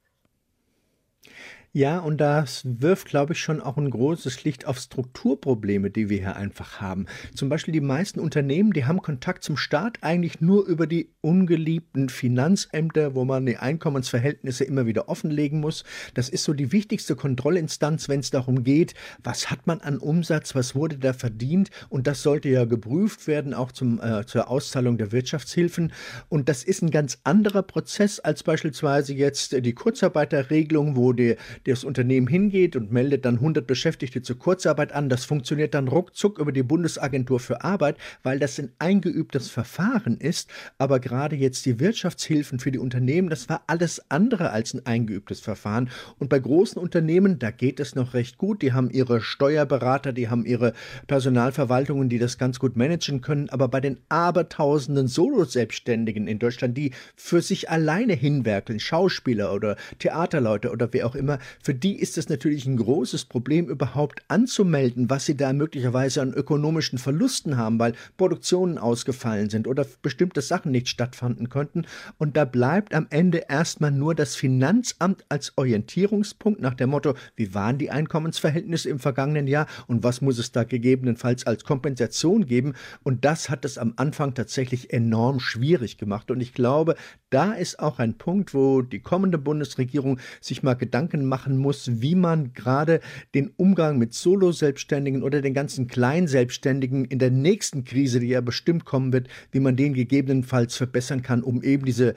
Ja, 1.73 1.99
und 1.99 2.19
das 2.19 2.63
wirft, 2.65 3.07
glaube 3.07 3.31
ich, 3.31 3.39
schon 3.39 3.62
auch 3.62 3.77
ein 3.77 3.89
großes 3.89 4.43
Licht 4.43 4.67
auf 4.67 4.77
Strukturprobleme, 4.77 5.89
die 5.89 6.10
wir 6.10 6.17
hier 6.17 6.36
einfach 6.36 6.81
haben. 6.81 7.05
Zum 7.34 7.47
Beispiel 7.47 7.71
die 7.71 7.79
meisten 7.79 8.19
Unternehmen, 8.19 8.73
die 8.73 8.84
haben 8.84 9.01
Kontakt 9.01 9.41
zum 9.41 9.55
Staat 9.55 9.99
eigentlich 10.01 10.41
nur 10.41 10.65
über 10.65 10.86
die 10.86 11.13
ungeliebten 11.21 12.10
Finanzämter, 12.10 13.15
wo 13.15 13.23
man 13.23 13.45
die 13.45 13.55
Einkommensverhältnisse 13.55 14.65
immer 14.65 14.86
wieder 14.86 15.07
offenlegen 15.07 15.62
muss. 15.62 15.86
Das 16.13 16.27
ist 16.27 16.43
so 16.43 16.51
die 16.51 16.73
wichtigste 16.73 17.15
Kontrollinstanz, 17.15 18.10
wenn 18.10 18.19
es 18.19 18.31
darum 18.31 18.65
geht, 18.65 18.93
was 19.23 19.49
hat 19.49 19.65
man 19.65 19.79
an 19.79 19.97
Umsatz, 19.97 20.53
was 20.55 20.75
wurde 20.75 20.97
da 20.97 21.13
verdient. 21.13 21.69
Und 21.88 22.05
das 22.05 22.21
sollte 22.21 22.49
ja 22.49 22.65
geprüft 22.65 23.27
werden, 23.27 23.53
auch 23.53 23.71
zum, 23.71 24.01
äh, 24.01 24.25
zur 24.25 24.49
Auszahlung 24.49 24.97
der 24.97 25.13
Wirtschaftshilfen. 25.13 25.93
Und 26.27 26.49
das 26.49 26.65
ist 26.65 26.81
ein 26.81 26.91
ganz 26.91 27.19
anderer 27.23 27.63
Prozess 27.63 28.19
als 28.19 28.43
beispielsweise 28.43 29.13
jetzt 29.13 29.53
die 29.65 29.73
Kurzarbeiterregelung, 29.73 30.97
wo 30.97 31.13
die 31.13 31.38
das 31.65 31.84
Unternehmen 31.84 32.28
hingeht 32.28 32.76
und 32.76 32.91
meldet 32.91 33.26
dann 33.26 33.36
100 33.36 33.65
Beschäftigte 33.67 34.21
zur 34.21 34.38
Kurzarbeit 34.38 34.93
an. 34.93 35.10
Das 35.10 35.26
funktioniert 35.26 35.74
dann 35.74 35.88
ruckzuck 35.88 36.39
über 36.39 36.52
die 36.52 36.63
Bundesagentur 36.63 37.39
für 37.39 37.63
Arbeit, 37.63 37.97
weil 38.24 38.39
das 38.39 38.60
ein 38.60 38.71
eingeübtes 38.80 39.50
Verfahren 39.50 40.17
ist. 40.17 40.50
Aber 40.78 41.00
gerade 41.00 41.36
jetzt 41.36 41.65
die 41.65 41.80
Wirtschaftshilfen 41.80 42.60
für 42.60 42.71
die 42.71 42.80
Unternehmen, 42.80 43.30
das 43.30 43.50
war 43.50 43.63
alles 43.67 44.02
andere 44.10 44.52
als 44.52 44.74
ein 44.74 44.86
eingeübtes 44.86 45.39
Verfahren. 45.39 45.89
Und 46.19 46.30
bei 46.30 46.39
großen 46.39 46.82
Unternehmen, 46.82 47.39
da 47.39 47.52
geht 47.52 47.80
es 47.80 47.95
noch 47.95 48.13
recht 48.13 48.38
gut. 48.38 48.62
Die 48.62 48.74
haben 48.74 48.89
ihre 48.89 49.21
Steuerberater, 49.21 50.13
die 50.13 50.30
haben 50.30 50.45
ihre 50.45 50.74
Personalverwaltungen, 51.08 52.10
die 52.10 52.19
das 52.19 52.38
ganz 52.38 52.60
gut 52.60 52.76
managen 52.76 53.21
können. 53.21 53.50
Aber 53.50 53.67
bei 53.67 53.80
den 53.80 53.97
abertausenden 54.10 55.08
Solo-Selbstständigen 55.08 56.28
in 56.28 56.39
Deutschland, 56.39 56.78
die 56.78 56.91
für 57.15 57.41
sich 57.41 57.69
alleine 57.69 58.13
hinwerkeln, 58.13 58.80
Schauspieler 58.80 59.54
oder 59.54 59.76
Theaterleute 60.00 60.71
oder 60.71 60.91
wer 60.91 61.08
auch 61.08 61.15
immer, 61.15 61.39
für 61.61 61.73
die 61.73 61.99
ist 61.99 62.17
es 62.17 62.29
natürlich 62.29 62.65
ein 62.65 62.77
großes 62.77 63.25
Problem, 63.25 63.67
überhaupt 63.67 64.23
anzumelden, 64.27 65.09
was 65.09 65.25
sie 65.25 65.35
da 65.35 65.53
möglicherweise 65.53 66.21
an 66.21 66.33
ökonomischen 66.33 66.97
Verlusten 66.97 67.57
haben, 67.57 67.79
weil 67.79 67.93
Produktionen 68.17 68.77
ausgefallen 68.77 69.49
sind 69.49 69.67
oder 69.67 69.85
bestimmte 70.01 70.41
Sachen 70.41 70.71
nicht 70.71 70.89
stattfinden 70.89 71.49
konnten. 71.49 71.85
Und 72.17 72.37
da 72.37 72.45
bleibt 72.45 72.93
am 72.93 73.07
Ende 73.09 73.45
erstmal 73.49 73.91
nur 73.91 74.15
das 74.15 74.35
Finanzamt 74.35 75.25
als 75.29 75.53
Orientierungspunkt 75.57 76.61
nach 76.61 76.73
dem 76.73 76.91
Motto, 76.91 77.15
wie 77.35 77.53
waren 77.53 77.77
die 77.77 77.91
Einkommensverhältnisse 77.91 78.89
im 78.89 78.99
vergangenen 78.99 79.47
Jahr 79.47 79.67
und 79.87 80.03
was 80.03 80.21
muss 80.21 80.37
es 80.37 80.51
da 80.51 80.63
gegebenenfalls 80.63 81.45
als 81.45 81.63
Kompensation 81.63 82.45
geben. 82.45 82.73
Und 83.03 83.25
das 83.25 83.49
hat 83.49 83.65
es 83.65 83.77
am 83.77 83.93
Anfang 83.95 84.33
tatsächlich 84.33 84.93
enorm 84.93 85.39
schwierig 85.39 85.97
gemacht. 85.97 86.31
Und 86.31 86.41
ich 86.41 86.53
glaube, 86.53 86.95
da 87.29 87.53
ist 87.53 87.79
auch 87.79 87.99
ein 87.99 88.17
Punkt, 88.17 88.53
wo 88.53 88.81
die 88.81 88.99
kommende 88.99 89.37
Bundesregierung 89.37 90.19
sich 90.41 90.63
mal 90.63 90.73
Gedanken 90.73 91.25
machen 91.41 91.58
muss, 91.58 92.01
wie 92.01 92.13
man 92.13 92.54
gerade 92.54 92.99
den 93.34 93.51
Umgang 93.58 93.97
mit 93.97 94.13
Solo-Selbstständigen 94.13 95.23
oder 95.23 95.41
den 95.41 95.56
ganzen 95.56 95.88
Kleinselbstständigen 95.88 97.06
in 97.06 97.17
der 97.17 97.32
nächsten 97.32 97.84
Krise, 97.84 98.19
die 98.19 98.27
ja 98.27 98.41
bestimmt 98.41 98.86
kommen 98.86 99.12
wird, 99.12 99.27
wie 99.51 99.60
man 99.60 99.75
den 99.75 99.95
gegebenenfalls 99.95 100.75
verbessern 100.75 101.23
kann, 101.23 101.41
um 101.41 101.63
eben 101.63 101.86
diese 101.86 102.13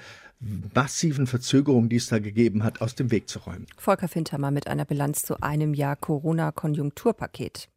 massiven 0.75 1.27
Verzögerungen, 1.27 1.89
die 1.89 1.97
es 1.97 2.09
da 2.09 2.19
gegeben 2.19 2.65
hat, 2.65 2.83
aus 2.83 2.97
dem 2.97 3.11
Weg 3.11 3.31
zu 3.31 3.39
räumen. 3.39 3.67
Volker 3.79 4.09
Fintermer 4.09 4.51
mit 4.51 4.67
einer 4.67 4.85
Bilanz 4.85 5.23
zu 5.23 5.41
einem 5.41 5.73
Jahr 5.73 5.97
Corona-Konjunkturpaket. 5.97 7.71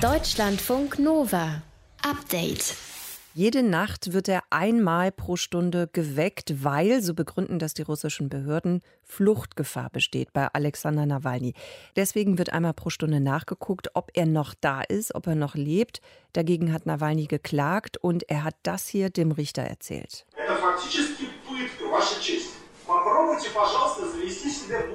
Deutschlandfunk 0.00 1.00
Nova. 1.00 1.62
Update. 2.02 2.76
Jede 3.32 3.62
Nacht 3.62 4.12
wird 4.12 4.28
er 4.28 4.42
einmal 4.50 5.12
pro 5.12 5.36
Stunde 5.36 5.88
geweckt, 5.92 6.64
weil, 6.64 7.00
so 7.00 7.14
begründen 7.14 7.60
das 7.60 7.74
die 7.74 7.82
russischen 7.82 8.28
Behörden, 8.28 8.82
Fluchtgefahr 9.04 9.88
besteht 9.90 10.32
bei 10.32 10.48
Alexander 10.52 11.06
Nawalny. 11.06 11.54
Deswegen 11.94 12.38
wird 12.38 12.52
einmal 12.52 12.74
pro 12.74 12.90
Stunde 12.90 13.20
nachgeguckt, 13.20 13.90
ob 13.94 14.10
er 14.14 14.26
noch 14.26 14.54
da 14.60 14.82
ist, 14.82 15.14
ob 15.14 15.28
er 15.28 15.36
noch 15.36 15.54
lebt. 15.54 16.00
Dagegen 16.32 16.72
hat 16.72 16.86
Nawalny 16.86 17.26
geklagt 17.26 17.98
und 17.98 18.28
er 18.28 18.42
hat 18.42 18.56
das 18.64 18.88
hier 18.88 19.10
dem 19.10 19.30
Richter 19.30 19.62
erzählt. 19.62 20.26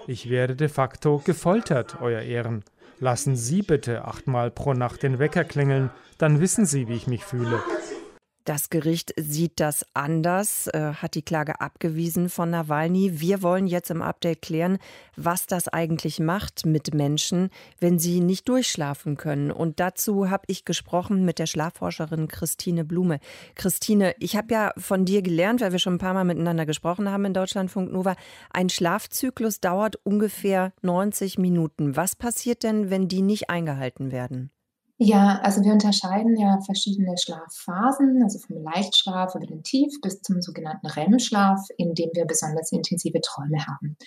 Ich 0.08 0.30
werde 0.30 0.56
de 0.58 0.68
facto 0.68 1.22
gefoltert, 1.24 2.02
Euer 2.02 2.22
Ehren. 2.22 2.66
Lassen 3.00 3.38
Sie 3.38 3.62
bitte 3.62 4.04
achtmal 4.04 4.52
pro 4.52 4.74
Nacht 4.74 5.04
den 5.04 5.20
Wecker 5.20 5.46
klingeln, 5.46 5.90
dann 6.18 6.42
wissen 6.42 6.66
Sie, 6.66 6.90
wie 6.90 6.96
ich 6.96 7.08
mich 7.08 7.24
fühle. 7.24 7.64
Das 8.46 8.70
Gericht 8.70 9.12
sieht 9.18 9.60
das 9.60 9.88
anders, 9.96 10.68
äh, 10.68 10.94
hat 10.94 11.16
die 11.16 11.24
Klage 11.24 11.62
abgewiesen 11.62 12.30
von 12.30 12.52
Nawalny. 12.52 13.20
Wir 13.20 13.42
wollen 13.42 13.66
jetzt 13.66 13.90
im 13.90 14.04
Update 14.04 14.44
klären, 14.44 14.78
was 15.16 15.48
das 15.48 15.68
eigentlich 15.68 16.20
macht 16.20 16.64
mit 16.64 16.94
Menschen, 16.94 17.50
wenn 17.80 17.98
sie 17.98 18.20
nicht 18.20 18.48
durchschlafen 18.48 19.18
können. 19.18 19.50
Und 19.50 19.80
dazu 19.80 20.30
habe 20.30 20.44
ich 20.46 20.64
gesprochen 20.64 21.26
mit 21.26 21.40
der 21.40 21.48
Schlafforscherin 21.48 22.28
Christine 22.28 22.86
Blume. 22.86 23.20
Christine, 23.56 24.14
ich 24.20 24.38
habe 24.38 24.54
ja 24.54 24.74
von 24.78 25.06
dir 25.06 25.24
gelernt, 25.24 25.62
weil 25.62 25.72
wir 25.72 25.80
schon 25.80 25.96
ein 25.96 26.00
paar 26.00 26.14
Mal 26.14 26.24
miteinander 26.24 26.68
gesprochen 26.68 27.10
haben 27.10 27.26
in 27.26 27.34
Deutschlandfunk 27.34 27.92
Nova, 27.92 28.16
ein 28.52 28.70
Schlafzyklus 28.70 29.60
dauert 29.60 29.96
ungefähr 30.04 30.72
90 30.84 31.40
Minuten. 31.40 31.96
Was 31.96 32.16
passiert 32.16 32.62
denn, 32.62 32.92
wenn 32.92 33.08
die 33.08 33.24
nicht 33.24 33.50
eingehalten 33.50 34.12
werden? 34.12 34.52
Ja, 34.98 35.40
also 35.42 35.62
wir 35.62 35.74
unterscheiden 35.74 36.38
ja 36.38 36.60
verschiedene 36.66 37.18
Schlafphasen, 37.18 38.24
also 38.24 38.40
vom 38.40 38.64
Leichtschlaf 38.64 39.36
über 39.36 39.46
den 39.46 39.62
Tief 39.62 39.92
bis 40.02 40.22
zum 40.22 40.42
sogenannten 40.42 40.88
REM-Schlaf, 40.88 41.60
in 41.78 41.94
dem 41.96 42.12
wir 42.14 42.26
besonders 42.26 42.72
intensive 42.72 43.20
Träume 43.20 43.68
haben. 43.68 43.98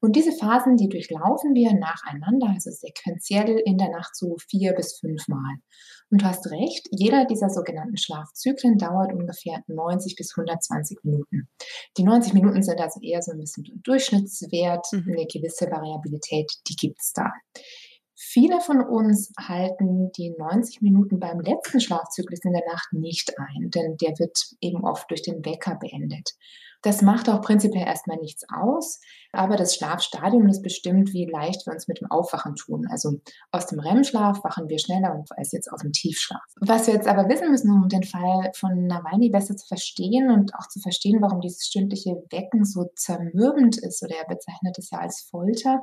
Und 0.00 0.14
diese 0.14 0.30
Phasen, 0.30 0.76
die 0.76 0.88
durchlaufen 0.88 1.54
wir 1.54 1.74
nacheinander, 1.74 2.50
also 2.54 2.70
sequenziell 2.70 3.60
in 3.64 3.78
der 3.78 3.90
Nacht 3.90 4.14
so 4.14 4.36
vier 4.48 4.74
bis 4.74 5.00
fünf 5.00 5.26
Mal. 5.26 5.56
Und 6.10 6.22
du 6.22 6.24
hast 6.24 6.48
recht, 6.52 6.86
jeder 6.92 7.24
dieser 7.24 7.50
sogenannten 7.50 7.96
Schlafzyklen 7.96 8.78
dauert 8.78 9.12
ungefähr 9.12 9.64
90 9.66 10.14
bis 10.14 10.38
120 10.38 11.02
Minuten. 11.02 11.48
Die 11.96 12.04
90 12.04 12.32
Minuten 12.34 12.62
sind 12.62 12.80
also 12.80 13.00
eher 13.02 13.22
so 13.22 13.32
ein 13.32 13.38
bisschen 13.38 13.64
Durchschnittswert, 13.82 14.86
mhm. 14.92 15.04
eine 15.08 15.26
gewisse 15.26 15.68
Variabilität, 15.68 16.52
die 16.68 16.76
gibt 16.76 17.00
es 17.00 17.12
da. 17.12 17.32
Viele 18.20 18.60
von 18.60 18.80
uns 18.80 19.32
halten 19.38 20.10
die 20.10 20.34
90 20.36 20.82
Minuten 20.82 21.20
beim 21.20 21.38
letzten 21.38 21.80
Schlafzyklus 21.80 22.40
in 22.42 22.52
der 22.52 22.66
Nacht 22.66 22.92
nicht 22.92 23.38
ein, 23.38 23.70
denn 23.70 23.96
der 23.96 24.18
wird 24.18 24.56
eben 24.60 24.82
oft 24.84 25.08
durch 25.08 25.22
den 25.22 25.44
Wecker 25.44 25.76
beendet. 25.76 26.32
Das 26.82 27.00
macht 27.00 27.28
auch 27.28 27.40
prinzipiell 27.42 27.86
erstmal 27.86 28.16
nichts 28.18 28.44
aus, 28.52 29.00
aber 29.32 29.56
das 29.56 29.76
Schlafstadium 29.76 30.48
ist 30.48 30.62
bestimmt, 30.62 31.12
wie 31.12 31.26
leicht 31.26 31.64
wir 31.66 31.72
uns 31.72 31.86
mit 31.86 32.00
dem 32.00 32.10
Aufwachen 32.10 32.56
tun. 32.56 32.88
Also 32.90 33.20
aus 33.52 33.66
dem 33.66 33.78
REM-Schlaf 33.78 34.42
wachen 34.42 34.68
wir 34.68 34.80
schneller 34.80 35.24
als 35.30 35.52
jetzt 35.52 35.72
aus 35.72 35.82
dem 35.82 35.92
Tiefschlaf. 35.92 36.42
Was 36.60 36.88
wir 36.88 36.94
jetzt 36.94 37.06
aber 37.06 37.28
wissen 37.28 37.50
müssen, 37.50 37.70
um 37.70 37.88
den 37.88 38.04
Fall 38.04 38.50
von 38.54 38.86
Nawalny 38.86 39.30
besser 39.30 39.56
zu 39.56 39.66
verstehen 39.66 40.30
und 40.30 40.54
auch 40.56 40.68
zu 40.68 40.80
verstehen, 40.80 41.20
warum 41.20 41.40
dieses 41.40 41.66
stündliche 41.66 42.16
Wecken 42.30 42.64
so 42.64 42.90
zermürbend 42.96 43.78
ist, 43.78 44.02
oder 44.02 44.16
er 44.16 44.26
bezeichnet 44.26 44.76
es 44.78 44.90
ja 44.90 44.98
als 44.98 45.20
Folter, 45.20 45.82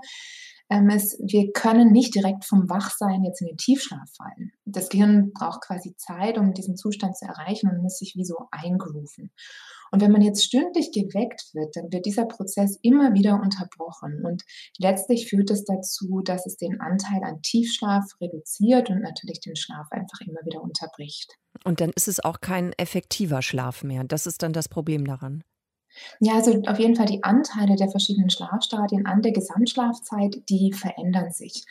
ähm, 0.69 0.89
ist, 0.89 1.17
wir 1.19 1.51
können 1.51 1.91
nicht 1.91 2.15
direkt 2.15 2.45
vom 2.45 2.69
Wachsein 2.69 3.23
jetzt 3.23 3.41
in 3.41 3.47
den 3.47 3.57
Tiefschlaf 3.57 4.09
fallen. 4.17 4.51
Das 4.65 4.89
Gehirn 4.89 5.31
braucht 5.33 5.61
quasi 5.61 5.95
Zeit, 5.97 6.37
um 6.37 6.53
diesen 6.53 6.75
Zustand 6.75 7.17
zu 7.17 7.25
erreichen 7.25 7.69
und 7.69 7.81
muss 7.81 7.97
sich 7.97 8.15
wie 8.15 8.25
so 8.25 8.35
eingrooven. 8.51 9.31
Und 9.91 10.01
wenn 10.01 10.11
man 10.11 10.21
jetzt 10.21 10.43
stündlich 10.43 10.91
geweckt 10.91 11.53
wird, 11.53 11.75
dann 11.75 11.91
wird 11.91 12.05
dieser 12.05 12.25
Prozess 12.25 12.77
immer 12.81 13.13
wieder 13.13 13.39
unterbrochen. 13.39 14.25
Und 14.25 14.43
letztlich 14.77 15.29
führt 15.29 15.51
es 15.51 15.63
dazu, 15.63 16.21
dass 16.21 16.45
es 16.45 16.57
den 16.57 16.81
Anteil 16.81 17.23
an 17.23 17.41
Tiefschlaf 17.41 18.03
reduziert 18.19 18.89
und 18.89 19.01
natürlich 19.01 19.39
den 19.39 19.55
Schlaf 19.55 19.87
einfach 19.91 20.19
immer 20.25 20.39
wieder 20.43 20.61
unterbricht. 20.61 21.35
Und 21.63 21.79
dann 21.79 21.91
ist 21.95 22.07
es 22.07 22.19
auch 22.19 22.41
kein 22.41 22.73
effektiver 22.73 23.41
Schlaf 23.41 23.83
mehr. 23.83 24.03
Das 24.03 24.27
ist 24.27 24.43
dann 24.43 24.53
das 24.53 24.67
Problem 24.67 25.05
daran. 25.05 25.43
Ja, 26.19 26.35
also 26.35 26.61
auf 26.67 26.79
jeden 26.79 26.95
Fall 26.95 27.05
die 27.05 27.23
Anteile 27.23 27.75
der 27.75 27.89
verschiedenen 27.89 28.29
Schlafstadien 28.29 29.05
an 29.05 29.21
der 29.21 29.31
Gesamtschlafzeit, 29.31 30.41
die 30.49 30.73
verändern 30.73 31.31
sich. 31.31 31.65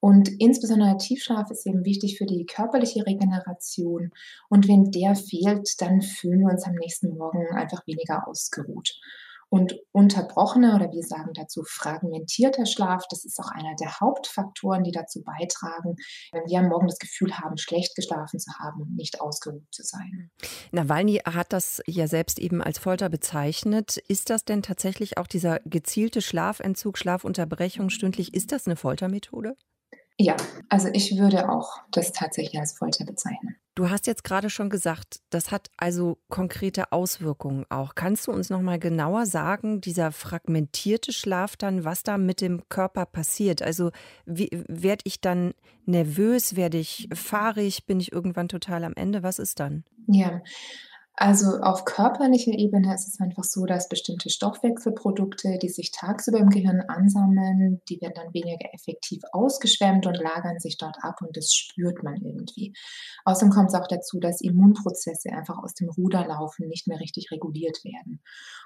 Und 0.00 0.28
insbesondere 0.40 0.90
der 0.90 0.98
Tiefschlaf 0.98 1.50
ist 1.50 1.66
eben 1.66 1.84
wichtig 1.84 2.16
für 2.16 2.24
die 2.24 2.46
körperliche 2.46 3.06
Regeneration. 3.06 4.12
Und 4.48 4.66
wenn 4.66 4.90
der 4.90 5.14
fehlt, 5.14 5.80
dann 5.82 6.00
fühlen 6.00 6.40
wir 6.40 6.48
uns 6.48 6.64
am 6.64 6.74
nächsten 6.74 7.16
Morgen 7.16 7.46
einfach 7.54 7.86
weniger 7.86 8.26
ausgeruht. 8.26 8.98
Und 9.52 9.74
unterbrochener 9.90 10.76
oder 10.76 10.92
wir 10.92 11.02
sagen 11.02 11.32
dazu 11.34 11.64
fragmentierter 11.66 12.66
Schlaf, 12.66 13.04
das 13.10 13.24
ist 13.24 13.38
auch 13.40 13.50
einer 13.50 13.74
der 13.74 13.98
Hauptfaktoren, 13.98 14.84
die 14.84 14.92
dazu 14.92 15.22
beitragen, 15.24 15.96
wenn 16.30 16.46
wir 16.46 16.60
am 16.60 16.68
Morgen 16.68 16.86
das 16.86 16.98
Gefühl 16.98 17.36
haben, 17.36 17.58
schlecht 17.58 17.96
geschlafen 17.96 18.38
zu 18.38 18.52
haben 18.60 18.82
und 18.82 18.94
nicht 18.94 19.20
ausgeruht 19.20 19.66
zu 19.72 19.82
sein. 19.82 20.30
Nawalny 20.70 21.20
hat 21.24 21.52
das 21.52 21.82
ja 21.86 22.06
selbst 22.06 22.38
eben 22.38 22.62
als 22.62 22.78
Folter 22.78 23.08
bezeichnet. 23.08 23.96
Ist 23.96 24.30
das 24.30 24.44
denn 24.44 24.62
tatsächlich 24.62 25.18
auch 25.18 25.26
dieser 25.26 25.58
gezielte 25.64 26.22
Schlafentzug, 26.22 26.96
Schlafunterbrechung 26.96 27.90
stündlich, 27.90 28.32
ist 28.34 28.52
das 28.52 28.66
eine 28.66 28.76
Foltermethode? 28.76 29.56
Ja, 30.22 30.36
also 30.68 30.88
ich 30.92 31.16
würde 31.16 31.48
auch 31.48 31.80
das 31.92 32.12
tatsächlich 32.12 32.60
als 32.60 32.76
Folter 32.76 33.06
bezeichnen. 33.06 33.56
Du 33.74 33.88
hast 33.88 34.06
jetzt 34.06 34.22
gerade 34.22 34.50
schon 34.50 34.68
gesagt, 34.68 35.20
das 35.30 35.50
hat 35.50 35.70
also 35.78 36.18
konkrete 36.28 36.92
Auswirkungen 36.92 37.64
auch. 37.70 37.94
Kannst 37.94 38.26
du 38.26 38.32
uns 38.32 38.50
noch 38.50 38.60
mal 38.60 38.78
genauer 38.78 39.24
sagen, 39.24 39.80
dieser 39.80 40.12
fragmentierte 40.12 41.14
Schlaf 41.14 41.56
dann, 41.56 41.86
was 41.86 42.02
da 42.02 42.18
mit 42.18 42.42
dem 42.42 42.68
Körper 42.68 43.06
passiert? 43.06 43.62
Also 43.62 43.92
werde 44.26 45.04
ich 45.04 45.22
dann 45.22 45.54
nervös, 45.86 46.54
werde 46.54 46.76
ich 46.76 47.08
fahrig, 47.14 47.86
bin 47.86 47.98
ich 47.98 48.12
irgendwann 48.12 48.48
total 48.48 48.84
am 48.84 48.92
Ende? 48.96 49.22
Was 49.22 49.38
ist 49.38 49.58
dann? 49.58 49.84
Ja, 50.06 50.42
also 51.22 51.58
auf 51.60 51.84
körperlicher 51.84 52.52
Ebene 52.52 52.94
ist 52.94 53.06
es 53.06 53.20
einfach 53.20 53.44
so, 53.44 53.66
dass 53.66 53.90
bestimmte 53.90 54.30
Stoffwechselprodukte, 54.30 55.58
die 55.60 55.68
sich 55.68 55.90
tagsüber 55.90 56.38
im 56.38 56.48
Gehirn 56.48 56.80
ansammeln, 56.88 57.82
die 57.90 58.00
werden 58.00 58.14
dann 58.16 58.32
weniger 58.32 58.72
effektiv 58.72 59.20
ausgeschwemmt 59.32 60.06
und 60.06 60.16
lagern 60.16 60.58
sich 60.60 60.78
dort 60.78 60.96
ab 61.02 61.16
und 61.20 61.36
das 61.36 61.52
spürt 61.52 62.02
man 62.02 62.16
irgendwie. 62.22 62.72
Außerdem 63.26 63.52
kommt 63.52 63.68
es 63.68 63.74
auch 63.74 63.86
dazu, 63.86 64.18
dass 64.18 64.40
Immunprozesse 64.40 65.28
einfach 65.28 65.58
aus 65.62 65.74
dem 65.74 65.90
Ruder 65.90 66.26
laufen, 66.26 66.68
nicht 66.68 66.88
mehr 66.88 67.00
richtig 67.00 67.30
reguliert 67.30 67.84
werden. 67.84 68.22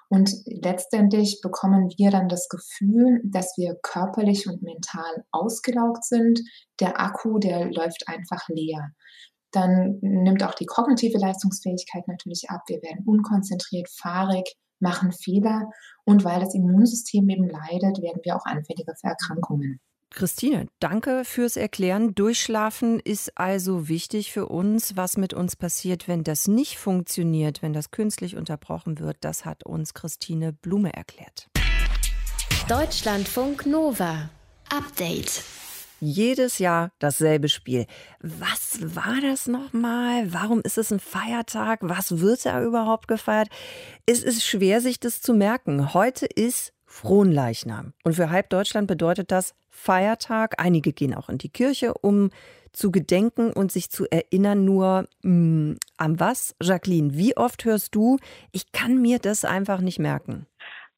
Und 0.09 0.31
letztendlich 0.47 1.41
bekommen 1.43 1.93
wir 1.97 2.13
dann 2.13 2.29
das 2.29 2.49
Gefühl, 2.49 3.21
dass 3.25 3.57
wir 3.57 3.75
körperlich 3.83 4.47
und 4.47 4.63
mental 4.63 5.25
ausgelaugt 5.33 6.05
sind. 6.05 6.41
Der 6.79 7.01
Akku, 7.01 7.41
der 7.41 7.73
läuft 7.73 8.07
einfach 8.07 8.49
leer 8.49 8.93
dann 9.55 9.99
nimmt 10.01 10.43
auch 10.43 10.55
die 10.55 10.67
kognitive 10.67 11.19
Leistungsfähigkeit 11.19 12.07
natürlich 12.09 12.51
ab. 12.51 12.63
Wir 12.67 12.83
werden 12.83 13.05
unkonzentriert, 13.07 13.89
fahrig, 13.89 14.55
machen 14.81 15.13
Fehler 15.13 15.71
und 16.05 16.25
weil 16.25 16.41
das 16.41 16.55
Immunsystem 16.55 17.29
eben 17.29 17.49
leidet, 17.49 18.03
werden 18.03 18.21
wir 18.23 18.37
auch 18.37 18.45
anfälliger 18.45 18.95
für 18.97 19.09
Erkrankungen. 19.09 19.81
Christine, 20.11 20.69
danke 20.79 21.25
fürs 21.25 21.57
Erklären. 21.57 22.15
Durchschlafen 22.15 23.01
ist 23.01 23.37
also 23.37 23.89
wichtig 23.89 24.33
für 24.33 24.47
uns. 24.47 24.97
Was 24.97 25.17
mit 25.17 25.35
uns 25.35 25.57
passiert, 25.57 26.07
wenn 26.07 26.23
das 26.23 26.47
nicht 26.47 26.79
funktioniert, 26.79 27.63
wenn 27.63 27.73
das 27.73 27.91
künstlich 27.91 28.37
unterbrochen 28.37 29.01
wird, 29.01 29.17
das 29.23 29.45
hat 29.45 29.65
uns 29.65 29.93
Christine 29.93 30.53
Blume 30.53 30.93
erklärt. 30.95 31.49
Deutschlandfunk 32.69 33.67
Nova. 33.67 34.31
Update. 34.71 35.43
Jedes 36.05 36.59
Jahr 36.59 36.93
dasselbe 36.99 37.49
Spiel. 37.49 37.87
Was 38.21 38.95
war 38.95 39.23
das 39.23 39.49
nochmal? 39.49 40.35
Warum 40.35 40.61
ist 40.61 40.77
es 40.77 40.93
ein 40.93 41.01
Feiertag? 41.01 41.79
Was 41.81 42.21
wird 42.21 42.45
da 42.45 42.63
überhaupt 42.63 43.09
gefeiert? 43.09 43.49
Es 44.05 44.23
ist 44.23 44.45
schwer, 44.45 44.83
sich 44.83 45.01
das 45.01 45.23
zu 45.23 45.33
merken. 45.33 45.95
Heute 45.95 46.27
ist 46.27 46.75
Fronleichnam. 46.85 47.95
Und 48.05 48.17
für 48.17 48.29
halb 48.29 48.51
Deutschland 48.51 48.87
bedeutet 48.87 49.33
das 49.33 49.55
Feiertag. 49.71 50.63
Einige 50.63 50.93
gehen 50.93 51.15
auch 51.15 51.31
in 51.31 51.39
die 51.39 51.49
Kirche, 51.49 51.95
um 51.95 52.29
zu 52.73 52.93
gedenken 52.93 53.55
und 53.55 53.73
sich 53.73 53.89
zu 53.89 54.05
erinnern. 54.11 54.67
Nur 54.67 55.07
mh, 55.23 55.31
hm, 55.31 55.79
an 55.97 56.21
was? 56.21 56.55
Jacqueline, 56.63 57.15
wie 57.15 57.35
oft 57.35 57.65
hörst 57.65 57.95
du, 57.95 58.19
ich 58.53 58.73
kann 58.73 59.01
mir 59.01 59.21
das 59.21 59.47
einfach 59.47 59.81
nicht 59.81 59.99
merken? 59.99 60.47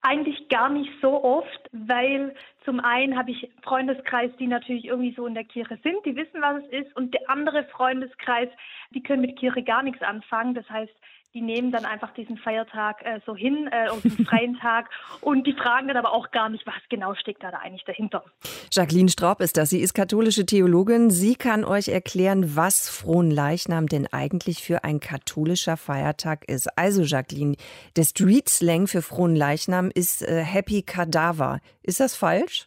Eigentlich 0.02 0.48
gar 0.48 0.68
nicht 0.68 0.90
so 1.00 1.22
oft, 1.22 1.70
weil 1.72 2.34
zum 2.66 2.80
einen 2.80 3.16
habe 3.16 3.30
ich 3.30 3.48
Freundeskreis, 3.62 4.30
die 4.38 4.48
natürlich 4.48 4.84
irgendwie 4.84 5.14
so 5.14 5.26
in 5.26 5.34
der 5.34 5.44
Kirche 5.44 5.78
sind, 5.82 6.04
die 6.04 6.16
wissen, 6.16 6.42
was 6.42 6.64
es 6.64 6.86
ist, 6.86 6.96
und 6.96 7.14
der 7.14 7.30
andere 7.30 7.64
Freundeskreis, 7.64 8.48
die 8.90 9.02
können 9.02 9.22
mit 9.22 9.38
Kirche 9.38 9.62
gar 9.62 9.82
nichts 9.82 10.02
anfangen. 10.02 10.52
Das 10.52 10.68
heißt, 10.68 10.92
die 11.36 11.42
nehmen 11.42 11.70
dann 11.70 11.84
einfach 11.84 12.14
diesen 12.14 12.38
Feiertag 12.38 13.04
äh, 13.04 13.20
so 13.26 13.36
hin, 13.36 13.68
äh, 13.70 13.88
den 14.02 14.24
freien 14.24 14.58
Tag 14.60 14.88
und 15.20 15.46
die 15.46 15.52
fragen 15.52 15.88
dann 15.88 15.98
aber 15.98 16.12
auch 16.12 16.30
gar 16.30 16.48
nicht, 16.48 16.66
was 16.66 16.74
genau 16.88 17.14
steckt 17.14 17.42
da, 17.42 17.50
da 17.50 17.58
eigentlich 17.58 17.84
dahinter. 17.84 18.24
Jacqueline 18.72 19.10
Straub 19.10 19.42
ist 19.42 19.58
das. 19.58 19.68
Sie 19.68 19.80
ist 19.80 19.92
katholische 19.92 20.46
Theologin. 20.46 21.10
Sie 21.10 21.34
kann 21.34 21.66
euch 21.66 21.88
erklären, 21.88 22.56
was 22.56 22.88
Fronleichnam 22.88 23.86
denn 23.86 24.06
eigentlich 24.10 24.62
für 24.62 24.82
ein 24.82 24.98
katholischer 24.98 25.76
Feiertag 25.76 26.48
ist. 26.48 26.68
Also 26.78 27.02
Jacqueline, 27.02 27.56
der 27.96 28.04
Street-Slang 28.04 28.86
für 28.86 29.02
Fronleichnam 29.02 29.90
ist 29.92 30.22
äh, 30.22 30.42
Happy 30.42 30.80
Cadaver. 30.80 31.60
Ist 31.82 32.00
das 32.00 32.16
falsch? 32.16 32.66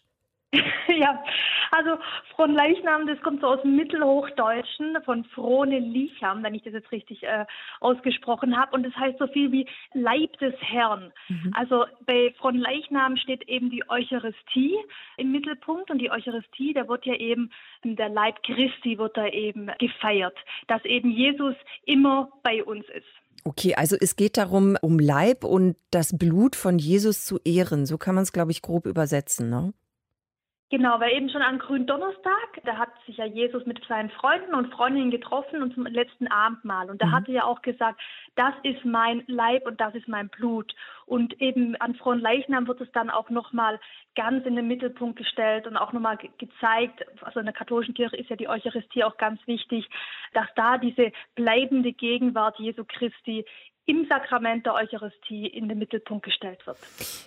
Ja, 0.87 1.23
also 1.71 1.91
Fronleichnam, 2.35 3.05
das 3.05 3.21
kommt 3.21 3.41
so 3.41 3.47
aus 3.47 3.61
dem 3.61 3.75
Mittelhochdeutschen 3.75 4.97
von 5.05 5.23
Frone 5.25 5.79
Licham, 5.79 6.43
wenn 6.43 6.55
ich 6.55 6.63
das 6.63 6.73
jetzt 6.73 6.91
richtig 6.91 7.23
äh, 7.23 7.45
ausgesprochen 7.79 8.57
habe. 8.57 8.75
Und 8.75 8.83
das 8.83 8.95
heißt 8.95 9.19
so 9.19 9.27
viel 9.27 9.51
wie 9.51 9.67
Leib 9.93 10.37
des 10.39 10.55
Herrn. 10.59 11.13
Mhm. 11.27 11.53
Also 11.55 11.85
bei 12.05 12.33
Fronleichnam 12.39 13.17
steht 13.17 13.47
eben 13.47 13.69
die 13.69 13.87
Eucharistie 13.89 14.75
im 15.17 15.31
Mittelpunkt. 15.31 15.91
Und 15.91 15.99
die 15.99 16.09
Eucharistie, 16.09 16.73
da 16.73 16.87
wird 16.87 17.05
ja 17.05 17.13
eben 17.13 17.51
der 17.83 18.09
Leib 18.09 18.41
Christi 18.43 18.97
wird 18.97 19.15
da 19.15 19.27
eben 19.27 19.69
gefeiert, 19.77 20.37
dass 20.67 20.83
eben 20.85 21.11
Jesus 21.11 21.55
immer 21.85 22.29
bei 22.43 22.63
uns 22.63 22.85
ist. 22.89 23.07
Okay, 23.45 23.75
also 23.75 23.95
es 23.99 24.15
geht 24.15 24.37
darum, 24.37 24.77
um 24.81 24.99
Leib 24.99 25.43
und 25.43 25.77
das 25.91 26.17
Blut 26.17 26.55
von 26.55 26.77
Jesus 26.77 27.25
zu 27.25 27.39
ehren. 27.45 27.85
So 27.85 27.97
kann 27.97 28.15
man 28.15 28.23
es, 28.23 28.33
glaube 28.33 28.51
ich, 28.51 28.61
grob 28.61 28.85
übersetzen, 28.85 29.49
ne? 29.49 29.73
Genau, 30.71 30.99
weil 30.99 31.13
eben 31.13 31.29
schon 31.29 31.41
am 31.41 31.57
Gründonnerstag, 31.57 32.61
da 32.63 32.77
hat 32.77 32.89
sich 33.07 33.17
ja 33.17 33.25
Jesus 33.25 33.65
mit 33.65 33.83
seinen 33.87 34.11
Freunden 34.11 34.53
und 34.53 34.71
Freundinnen 34.71 35.09
getroffen 35.09 35.63
und 35.63 35.73
zum 35.73 35.87
letzten 35.87 36.27
Abendmahl. 36.27 36.91
Und 36.91 37.01
da 37.01 37.07
mhm. 37.07 37.11
hat 37.11 37.27
er 37.27 37.33
ja 37.33 37.43
auch 37.45 37.63
gesagt, 37.63 37.99
das 38.35 38.53
ist 38.61 38.85
mein 38.85 39.23
Leib 39.25 39.65
und 39.65 39.81
das 39.81 39.95
ist 39.95 40.07
mein 40.07 40.29
Blut. 40.29 40.75
Und 41.07 41.41
eben 41.41 41.75
an 41.77 41.95
Frohen 41.95 42.19
Leichnam 42.19 42.67
wird 42.67 42.81
es 42.81 42.91
dann 42.91 43.09
auch 43.09 43.31
nochmal 43.31 43.79
ganz 44.15 44.45
in 44.45 44.55
den 44.55 44.67
Mittelpunkt 44.67 45.17
gestellt 45.17 45.65
und 45.65 45.75
auch 45.75 45.91
nochmal 45.91 46.17
ge 46.17 46.29
gezeigt, 46.37 47.03
also 47.21 47.39
in 47.39 47.47
der 47.47 47.55
katholischen 47.55 47.95
Kirche 47.95 48.17
ist 48.17 48.29
ja 48.29 48.35
die 48.35 48.47
Eucharistie 48.47 49.03
auch 49.03 49.17
ganz 49.17 49.39
wichtig, 49.47 49.89
dass 50.33 50.47
da 50.55 50.77
diese 50.77 51.11
bleibende 51.33 51.93
Gegenwart 51.93 52.59
Jesu 52.59 52.85
Christi 52.87 53.43
im 53.89 54.05
Sakrament 54.07 54.67
der 54.67 54.75
Eucharistie 54.75 55.47
in 55.47 55.67
den 55.67 55.79
Mittelpunkt 55.79 56.23
gestellt 56.23 56.65
wird. 56.67 56.77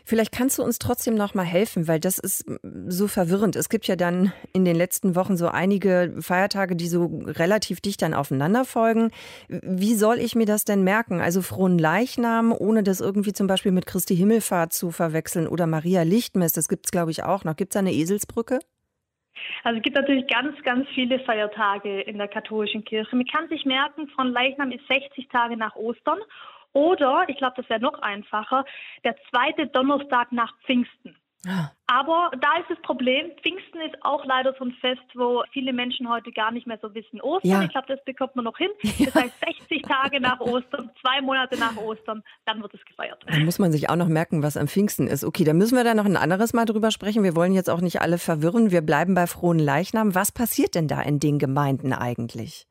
Vielleicht 0.04 0.30
kannst 0.30 0.58
du 0.58 0.62
uns 0.62 0.78
trotzdem 0.78 1.16
noch 1.16 1.34
mal 1.34 1.42
helfen, 1.42 1.88
weil 1.88 1.98
das 1.98 2.18
ist 2.18 2.44
so 2.86 3.08
verwirrend. 3.08 3.56
Es 3.56 3.68
gibt 3.68 3.88
ja 3.88 3.96
dann 3.96 4.32
in 4.52 4.64
den 4.64 4.76
letzten 4.76 5.16
Wochen 5.16 5.36
so 5.36 5.48
einige 5.48 6.14
Feiertage, 6.20 6.76
die 6.76 6.86
so 6.86 7.20
relativ 7.26 7.80
dicht 7.80 8.00
dann 8.00 8.14
aufeinander 8.14 8.64
folgen. 8.64 9.10
Wie 9.48 9.94
soll 9.94 10.18
ich 10.18 10.36
mir 10.36 10.46
das 10.46 10.64
denn 10.64 10.84
merken? 10.84 11.20
Also 11.20 11.42
frohen 11.42 11.78
Leichnam, 11.78 12.52
ohne 12.56 12.84
das 12.84 13.00
irgendwie 13.00 13.32
zum 13.32 13.48
Beispiel 13.48 13.72
mit 13.72 13.86
Christi 13.86 14.14
Himmelfahrt 14.16 14.72
zu 14.72 14.92
verwechseln 14.92 15.48
oder 15.48 15.66
Maria 15.66 16.02
Lichtmess, 16.02 16.52
das 16.52 16.68
gibt 16.68 16.86
es 16.86 16.92
glaube 16.92 17.10
ich 17.10 17.24
auch 17.24 17.42
noch. 17.42 17.56
Gibt 17.56 17.72
es 17.72 17.74
da 17.74 17.80
eine 17.80 17.92
Eselsbrücke? 17.92 18.60
Also 19.64 19.78
es 19.78 19.82
gibt 19.82 19.96
natürlich 19.96 20.26
ganz, 20.26 20.60
ganz 20.62 20.88
viele 20.94 21.18
Feiertage 21.20 22.00
in 22.02 22.18
der 22.18 22.28
katholischen 22.28 22.84
Kirche. 22.84 23.14
Man 23.16 23.26
kann 23.26 23.48
sich 23.48 23.64
merken, 23.64 24.08
von 24.08 24.32
Leichnam 24.32 24.72
ist 24.72 24.86
60 24.88 25.28
Tage 25.28 25.56
nach 25.56 25.76
Ostern 25.76 26.18
oder, 26.72 27.24
ich 27.28 27.36
glaube, 27.36 27.54
das 27.56 27.68
wäre 27.68 27.80
noch 27.80 28.00
einfacher, 28.00 28.64
der 29.04 29.16
zweite 29.30 29.66
Donnerstag 29.66 30.32
nach 30.32 30.54
Pfingsten. 30.64 31.16
Ah. 31.46 31.72
Aber 31.88 32.30
da 32.40 32.58
ist 32.60 32.70
das 32.70 32.80
Problem, 32.82 33.32
Pfingsten 33.42 33.80
ist 33.80 33.96
auch 34.02 34.24
leider 34.24 34.54
so 34.58 34.64
ein 34.64 34.72
Fest, 34.80 35.02
wo 35.14 35.42
viele 35.52 35.72
Menschen 35.72 36.08
heute 36.08 36.30
gar 36.30 36.52
nicht 36.52 36.68
mehr 36.68 36.78
so 36.80 36.94
wissen. 36.94 37.20
Ostern, 37.20 37.50
ja. 37.50 37.62
ich 37.62 37.70
glaube, 37.70 37.88
das 37.88 38.02
bekommt 38.04 38.36
man 38.36 38.44
noch 38.44 38.56
hin. 38.56 38.70
Das 38.82 39.14
heißt 39.14 39.34
60 39.68 39.82
Tage 39.82 40.20
nach 40.20 40.38
Ostern, 40.40 40.90
zwei 41.00 41.20
Monate 41.20 41.58
nach 41.58 41.76
Ostern, 41.76 42.22
dann 42.46 42.62
wird 42.62 42.72
es 42.74 42.84
gefeiert. 42.84 43.20
Da 43.26 43.38
muss 43.40 43.58
man 43.58 43.72
sich 43.72 43.90
auch 43.90 43.96
noch 43.96 44.06
merken, 44.06 44.42
was 44.42 44.56
am 44.56 44.68
Pfingsten 44.68 45.08
ist. 45.08 45.24
Okay, 45.24 45.42
da 45.42 45.52
müssen 45.52 45.76
wir 45.76 45.84
da 45.84 45.94
noch 45.94 46.04
ein 46.04 46.16
anderes 46.16 46.52
Mal 46.52 46.64
drüber 46.64 46.92
sprechen. 46.92 47.24
Wir 47.24 47.34
wollen 47.34 47.52
jetzt 47.52 47.68
auch 47.68 47.80
nicht 47.80 48.00
alle 48.00 48.18
verwirren. 48.18 48.70
Wir 48.70 48.80
bleiben 48.80 49.14
bei 49.14 49.26
frohen 49.26 49.58
Leichnam. 49.58 50.14
Was 50.14 50.30
passiert 50.30 50.76
denn 50.76 50.86
da 50.86 51.02
in 51.02 51.18
den 51.18 51.40
Gemeinden 51.40 51.92
eigentlich? 51.92 52.66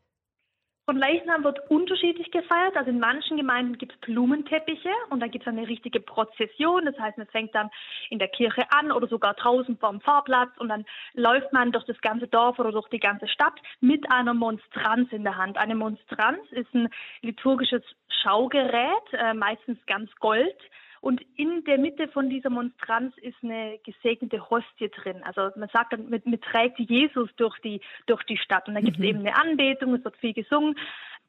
Von 0.86 0.98
Leichnam 0.98 1.44
wird 1.44 1.60
unterschiedlich 1.70 2.32
gefeiert. 2.32 2.76
Also 2.76 2.90
in 2.90 3.00
manchen 3.00 3.38
Gemeinden 3.38 3.78
gibt 3.78 3.94
es 3.94 4.00
Blumenteppiche 4.00 4.90
und 5.10 5.20
da 5.20 5.28
gibt 5.28 5.46
es 5.46 5.48
eine 5.48 5.68
richtige 5.68 6.00
Prozession. 6.00 6.86
Das 6.86 6.98
heißt, 6.98 7.18
man 7.18 7.28
fängt 7.28 7.54
dann 7.54 7.70
in 8.10 8.18
der 8.18 8.28
Kirche 8.28 8.64
an 8.72 8.92
oder 8.92 9.08
sogar 9.08 9.36
draußen 9.36 9.78
vorm 9.78 10.02
Pfarrplatz 10.02 10.50
und 10.58 10.70
dann 10.70 10.86
läuft 11.14 11.54
man 11.54 11.72
durch 11.72 11.86
das 11.86 12.02
ganze 12.02 12.28
Dorf 12.28 12.58
oder 12.58 12.72
durch 12.72 12.90
die 12.90 13.00
ganze 13.00 13.28
Stadt 13.28 13.54
mit 13.80 14.12
einer 14.12 14.34
Monstranz 14.34 15.12
in 15.12 15.24
der 15.24 15.38
Hand. 15.38 15.58
Eine 15.58 15.76
Monstranz 15.76 16.40
ist 16.52 16.74
ein 16.74 16.90
liturgisches 17.22 17.84
Schaugerät, 18.24 19.14
äh, 19.14 19.36
meistens 19.36 19.78
ganz 19.86 20.10
gold 20.16 20.58
und 21.02 21.20
in 21.36 21.64
der 21.64 21.80
Mitte 21.80 22.08
von 22.08 22.30
dieser 22.30 22.52
Monstranz 22.52 23.18
ist 23.18 23.38
eine 23.42 23.80
gesegnete 23.84 24.50
Hostie 24.52 24.90
drin. 24.90 25.24
Also 25.24 25.50
man 25.60 25.68
sagt 25.74 25.94
dann, 25.94 26.10
man, 26.10 26.22
man 26.24 26.40
trägt 26.40 26.80
Jesus 26.80 27.30
durch 27.38 27.58
die, 27.60 27.82
durch 28.06 28.24
die 28.24 28.38
Stadt. 28.38 28.68
Und 28.68 28.76
da 28.76 28.82
gibt 28.82 28.98
es 28.98 29.00
mhm. 29.00 29.06
eben 29.06 29.20
eine 29.20 29.36
Anbetung, 29.36 29.96
es 29.96 30.04
wird 30.04 30.16
viel 30.18 30.34
gesungen. 30.34 30.76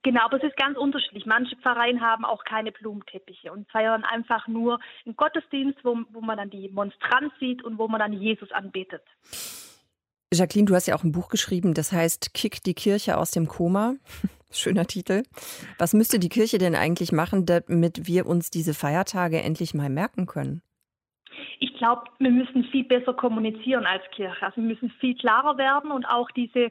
Genau, 0.02 0.24
aber 0.24 0.36
es 0.36 0.42
ist 0.42 0.56
ganz 0.56 0.76
unterschiedlich. 0.76 1.24
Manche 1.24 1.56
Pfarreien 1.56 2.02
haben 2.02 2.26
auch 2.26 2.44
keine 2.44 2.70
Blumenteppiche 2.70 3.50
und 3.50 3.70
feiern 3.70 4.04
einfach 4.04 4.46
nur 4.46 4.78
einen 5.06 5.16
Gottesdienst, 5.16 5.78
wo, 5.84 6.00
wo 6.10 6.20
man 6.20 6.36
dann 6.36 6.50
die 6.50 6.68
Monstranz 6.68 7.32
sieht 7.40 7.64
und 7.64 7.78
wo 7.78 7.88
man 7.88 8.00
dann 8.00 8.12
Jesus 8.12 8.52
anbetet. 8.52 9.02
Jacqueline, 10.32 10.66
du 10.66 10.74
hast 10.74 10.86
ja 10.86 10.96
auch 10.96 11.04
ein 11.04 11.12
Buch 11.12 11.28
geschrieben, 11.28 11.74
das 11.74 11.92
heißt 11.92 12.32
Kick 12.34 12.62
die 12.62 12.74
Kirche 12.74 13.18
aus 13.18 13.30
dem 13.30 13.48
Koma. 13.48 13.94
Schöner 14.50 14.86
Titel. 14.86 15.22
Was 15.78 15.94
müsste 15.94 16.18
die 16.18 16.28
Kirche 16.28 16.58
denn 16.58 16.74
eigentlich 16.74 17.10
machen, 17.12 17.46
damit 17.46 18.06
wir 18.06 18.26
uns 18.26 18.50
diese 18.50 18.74
Feiertage 18.74 19.42
endlich 19.42 19.72
mal 19.72 19.88
merken 19.88 20.26
können? 20.26 20.62
Ich 21.58 21.74
glaube, 21.74 22.02
wir 22.18 22.30
müssen 22.30 22.64
viel 22.64 22.84
besser 22.84 23.14
kommunizieren 23.14 23.86
als 23.86 24.02
Kirche. 24.14 24.44
Also 24.44 24.56
wir 24.56 24.68
müssen 24.68 24.90
viel 25.00 25.16
klarer 25.16 25.56
werden 25.56 25.90
und 25.90 26.04
auch 26.04 26.30
diese 26.32 26.70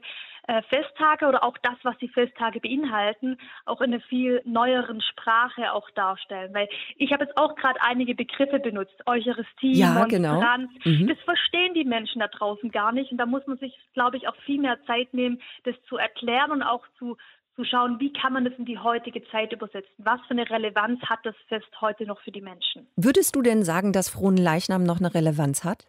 Festtage 0.60 1.26
oder 1.26 1.42
auch 1.42 1.56
das, 1.62 1.76
was 1.82 1.96
die 1.98 2.08
Festage 2.08 2.60
beinhalten, 2.60 3.38
auch 3.64 3.80
in 3.80 3.94
einer 3.94 4.02
viel 4.02 4.42
neueren 4.44 5.00
Sprache 5.00 5.72
auch 5.72 5.88
darstellen. 5.90 6.52
Weil 6.52 6.68
ich 6.96 7.12
habe 7.12 7.24
jetzt 7.24 7.36
auch 7.36 7.54
gerade 7.56 7.80
einige 7.80 8.14
Begriffe 8.14 8.58
benutzt, 8.58 8.94
Eucharistie, 9.06 9.72
ja, 9.72 10.04
genau. 10.04 10.34
Monstranz. 10.34 10.70
Genau. 10.84 10.98
Mhm. 10.98 11.08
Das 11.08 11.18
verstehen 11.20 11.74
die 11.74 11.84
Menschen 11.84 12.20
da 12.20 12.28
draußen 12.28 12.70
gar 12.70 12.92
nicht. 12.92 13.12
Und 13.12 13.18
da 13.18 13.26
muss 13.26 13.46
man 13.46 13.56
sich, 13.58 13.78
glaube 13.94 14.16
ich, 14.18 14.28
auch 14.28 14.36
viel 14.44 14.60
mehr 14.60 14.78
Zeit 14.86 15.14
nehmen, 15.14 15.40
das 15.64 15.74
zu 15.88 15.96
erklären 15.96 16.50
und 16.50 16.62
auch 16.62 16.84
zu 16.98 17.16
zu 17.56 17.64
schauen, 17.64 18.00
wie 18.00 18.12
kann 18.12 18.32
man 18.32 18.44
das 18.44 18.54
in 18.56 18.64
die 18.64 18.78
heutige 18.78 19.22
Zeit 19.30 19.52
übersetzen? 19.52 19.92
Was 19.98 20.20
für 20.26 20.30
eine 20.30 20.48
Relevanz 20.48 21.00
hat 21.02 21.20
das 21.24 21.34
Fest 21.48 21.68
heute 21.80 22.06
noch 22.06 22.20
für 22.22 22.32
die 22.32 22.40
Menschen? 22.40 22.86
Würdest 22.96 23.36
du 23.36 23.42
denn 23.42 23.62
sagen, 23.62 23.92
dass 23.92 24.08
Frohen 24.08 24.36
Leichnam 24.36 24.84
noch 24.84 25.00
eine 25.00 25.12
Relevanz 25.12 25.64
hat? 25.64 25.86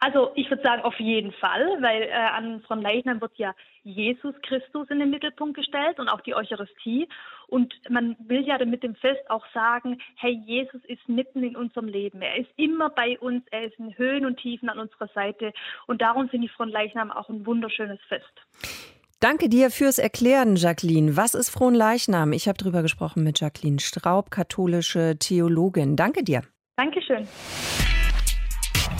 Also 0.00 0.30
ich 0.36 0.48
würde 0.48 0.62
sagen, 0.62 0.82
auf 0.82 0.98
jeden 1.00 1.32
Fall, 1.32 1.66
weil 1.80 2.02
äh, 2.02 2.12
an 2.12 2.60
Frohen 2.62 2.82
Leichnam 2.82 3.20
wird 3.20 3.32
ja 3.36 3.52
Jesus 3.82 4.34
Christus 4.42 4.88
in 4.90 5.00
den 5.00 5.10
Mittelpunkt 5.10 5.56
gestellt 5.56 5.98
und 5.98 6.08
auch 6.08 6.20
die 6.20 6.34
Eucharistie. 6.34 7.08
Und 7.48 7.74
man 7.88 8.16
will 8.20 8.46
ja 8.46 8.64
mit 8.64 8.82
dem 8.82 8.94
Fest 8.94 9.28
auch 9.28 9.44
sagen, 9.52 9.98
hey, 10.16 10.40
Jesus 10.46 10.84
ist 10.84 11.08
mitten 11.08 11.42
in 11.42 11.56
unserem 11.56 11.88
Leben. 11.88 12.22
Er 12.22 12.36
ist 12.36 12.50
immer 12.56 12.90
bei 12.90 13.18
uns, 13.18 13.42
er 13.50 13.64
ist 13.64 13.78
in 13.78 13.96
Höhen 13.98 14.24
und 14.24 14.38
Tiefen 14.38 14.68
an 14.68 14.78
unserer 14.78 15.08
Seite. 15.14 15.52
Und 15.86 16.00
darum 16.00 16.28
finde 16.28 16.46
ich 16.46 16.52
Frohen 16.52 16.70
Leichnam 16.70 17.10
auch 17.10 17.28
ein 17.28 17.44
wunderschönes 17.44 18.00
Fest. 18.08 18.94
Danke 19.20 19.48
dir 19.48 19.70
fürs 19.70 19.98
Erklären, 19.98 20.54
Jacqueline. 20.54 21.16
Was 21.16 21.34
ist 21.34 21.50
Fronleichnam? 21.50 22.32
Ich 22.32 22.46
habe 22.46 22.56
darüber 22.56 22.82
gesprochen 22.82 23.24
mit 23.24 23.40
Jacqueline 23.40 23.80
Straub, 23.80 24.30
katholische 24.30 25.16
Theologin. 25.18 25.96
Danke 25.96 26.22
dir. 26.22 26.42
Dankeschön. 26.76 27.26